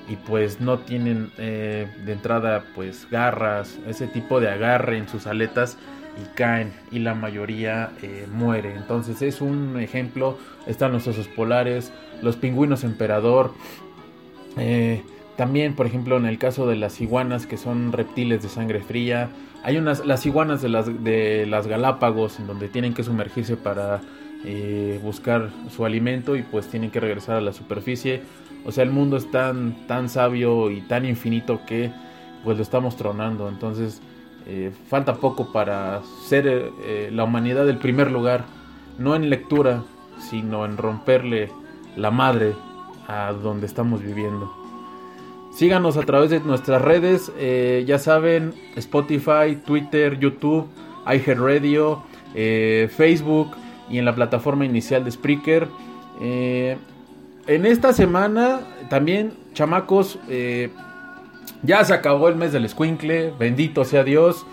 [0.07, 5.27] y pues no tienen eh, de entrada pues garras, ese tipo de agarre en sus
[5.27, 5.77] aletas
[6.21, 8.75] y caen y la mayoría eh, muere.
[8.75, 10.37] Entonces es un ejemplo,
[10.67, 13.53] están los osos polares, los pingüinos emperador,
[15.39, 19.29] también por ejemplo en el caso de las iguanas que son reptiles de sangre fría,
[19.63, 24.01] hay unas, las iguanas de las, de las Galápagos en donde tienen que sumergirse para
[24.43, 28.21] eh, buscar su alimento y pues tienen que regresar a la superficie.
[28.65, 31.89] O sea, el mundo es tan, tan sabio y tan infinito que
[32.43, 33.47] pues lo estamos tronando.
[33.47, 34.01] Entonces
[34.45, 36.47] eh, falta poco para ser
[36.83, 38.43] eh, la humanidad el primer lugar,
[38.97, 39.83] no en lectura,
[40.19, 41.49] sino en romperle
[41.95, 42.55] la madre
[43.07, 44.58] a donde estamos viviendo.
[45.51, 50.67] Síganos a través de nuestras redes, eh, ya saben, Spotify, Twitter, YouTube,
[51.05, 52.03] iHeartRadio,
[52.35, 53.55] eh, Facebook
[53.89, 55.67] y en la plataforma inicial de Spreaker.
[56.21, 56.77] Eh,
[57.47, 60.69] en esta semana también, chamacos, eh,
[61.63, 64.45] ya se acabó el mes del escuincle, bendito sea Dios.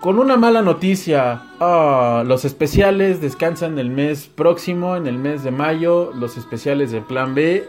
[0.00, 5.50] Con una mala noticia, ah, los especiales descansan el mes próximo, en el mes de
[5.50, 6.12] mayo.
[6.14, 7.66] Los especiales de Plan B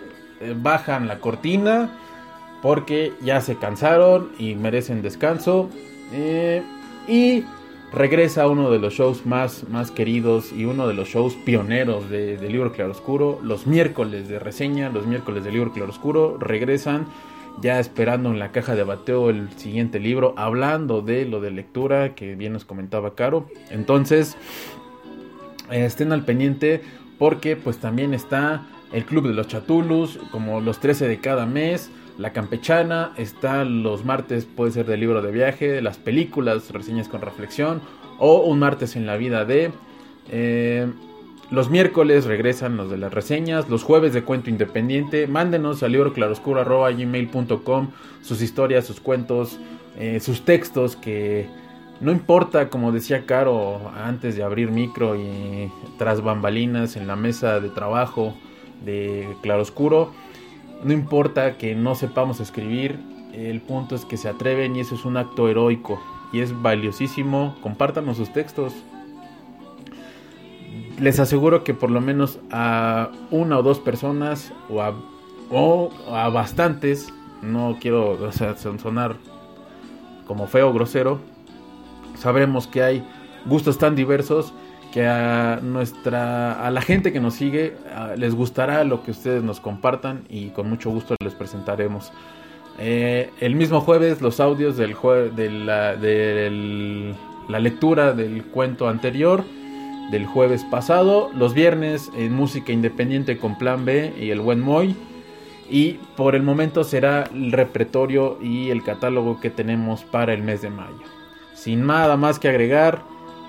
[0.62, 1.90] bajan la cortina
[2.62, 5.70] porque ya se cansaron y merecen descanso.
[6.14, 6.64] Eh,
[7.08, 7.44] y
[7.92, 12.38] regresa uno de los shows más, más queridos y uno de los shows pioneros de,
[12.38, 13.40] de Libro Claroscuro.
[13.44, 17.08] Los miércoles de reseña, los miércoles de Libro Claroscuro regresan
[17.62, 22.14] ya esperando en la caja de bateo el siguiente libro, hablando de lo de lectura
[22.14, 23.48] que bien nos comentaba Caro.
[23.72, 24.38] Entonces,
[25.72, 26.82] eh, estén al pendiente
[27.18, 31.92] porque pues también está el Club de los Chatulus, como los 13 de cada mes.
[32.18, 37.22] La campechana está los martes, puede ser del libro de viaje, las películas, reseñas con
[37.22, 37.82] reflexión,
[38.18, 39.72] o un martes en la vida de.
[40.30, 40.88] eh,
[41.50, 45.28] los miércoles regresan los de las reseñas, los jueves de cuento independiente.
[45.28, 47.88] Mándenos al libro gmail.com
[48.22, 49.58] sus historias, sus cuentos,
[49.98, 51.48] eh, sus textos que
[52.02, 57.62] no importa, como decía Caro antes de abrir micro y tras bambalinas en la mesa
[57.62, 58.36] de trabajo
[58.84, 60.12] de Claroscuro,
[60.84, 63.00] no importa que no sepamos escribir,
[63.34, 66.00] el punto es que se atreven y eso es un acto heroico
[66.32, 67.56] y es valiosísimo.
[67.62, 68.74] Compártanos sus textos.
[71.00, 74.94] Les aseguro que por lo menos a una o dos personas o a,
[75.52, 75.92] o
[76.34, 79.16] bastantes, no quiero o sonar
[80.26, 81.20] como feo, grosero,
[82.16, 83.08] sabremos que hay
[83.46, 84.54] gustos tan diversos
[85.06, 89.60] a nuestra a la gente que nos sigue a- les gustará lo que ustedes nos
[89.60, 92.12] compartan y con mucho gusto les presentaremos.
[92.80, 97.16] Eh, el mismo jueves los audios de la, del-
[97.50, 99.44] la lectura del cuento anterior
[100.12, 104.96] del jueves pasado los viernes en música independiente con plan B y el buen Moy.
[105.70, 110.62] Y por el momento será el repertorio y el catálogo que tenemos para el mes
[110.62, 111.04] de mayo.
[111.56, 113.02] Sin nada más que agregar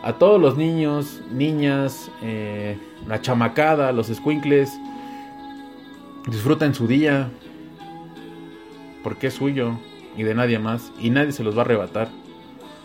[0.03, 4.71] a todos los niños, niñas, eh, la chamacada, los squinkles,
[6.27, 7.31] disfruten su día,
[9.03, 9.79] porque es suyo
[10.17, 12.09] y de nadie más, y nadie se los va a arrebatar.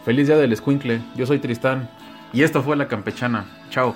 [0.05, 1.89] Feliz día del squinkle, yo soy Tristán,
[2.33, 3.45] y esto fue La Campechana.
[3.69, 3.95] Chao.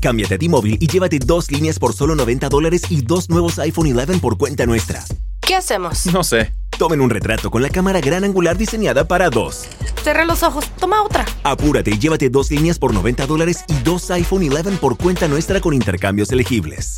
[0.00, 3.98] Cámbiate a T-Mobile y llévate dos líneas por solo 90 dólares y dos nuevos iPhone
[3.98, 5.04] 11 por cuenta nuestra.
[5.40, 6.06] ¿Qué hacemos?
[6.06, 6.52] No sé.
[6.80, 9.68] Tomen un retrato con la cámara gran angular diseñada para dos.
[10.02, 10.64] Cerré los ojos.
[10.80, 11.26] Toma otra.
[11.42, 15.60] Apúrate y llévate dos líneas por 90 dólares y dos iPhone 11 por cuenta nuestra
[15.60, 16.96] con intercambios elegibles.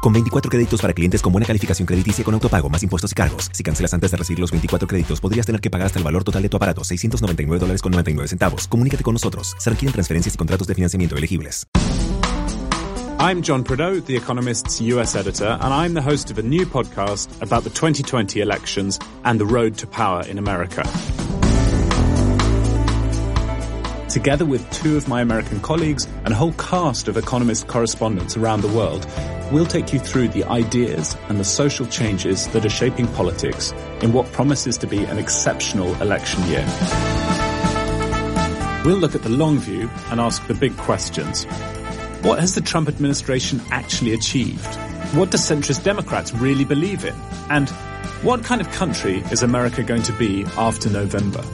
[0.00, 3.50] Con 24 créditos para clientes con buena calificación crediticia con autopago, más impuestos y cargos.
[3.52, 6.22] Si cancelas antes de recibir los 24 créditos, podrías tener que pagar hasta el valor
[6.22, 8.68] total de tu aparato, 699 dólares con 99 centavos.
[8.68, 9.56] Comunícate con nosotros.
[9.58, 11.66] Se requieren transferencias y contratos de financiamiento elegibles.
[13.24, 17.40] I'm John Prideaux, The Economist's US editor, and I'm the host of a new podcast
[17.40, 20.82] about the 2020 elections and the road to power in America.
[24.10, 28.60] Together with two of my American colleagues and a whole cast of Economist correspondents around
[28.60, 29.06] the world,
[29.50, 33.72] we'll take you through the ideas and the social changes that are shaping politics
[34.02, 36.66] in what promises to be an exceptional election year.
[38.84, 41.46] We'll look at the long view and ask the big questions.
[42.24, 44.74] What has the Trump administration actually achieved?
[45.14, 47.14] What do centrist Democrats really believe in?
[47.50, 47.68] And
[48.22, 51.44] what kind of country is America going to be after November?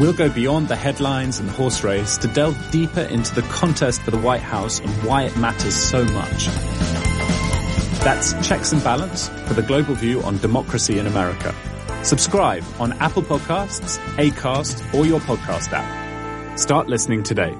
[0.00, 4.10] We'll go beyond the headlines and horse race to delve deeper into the contest for
[4.10, 6.46] the White House and why it matters so much.
[8.02, 11.54] That's Checks and Balance for the global view on democracy in America.
[12.02, 16.58] Subscribe on Apple Podcasts, Acast, or your podcast app.
[16.58, 17.56] Start listening today.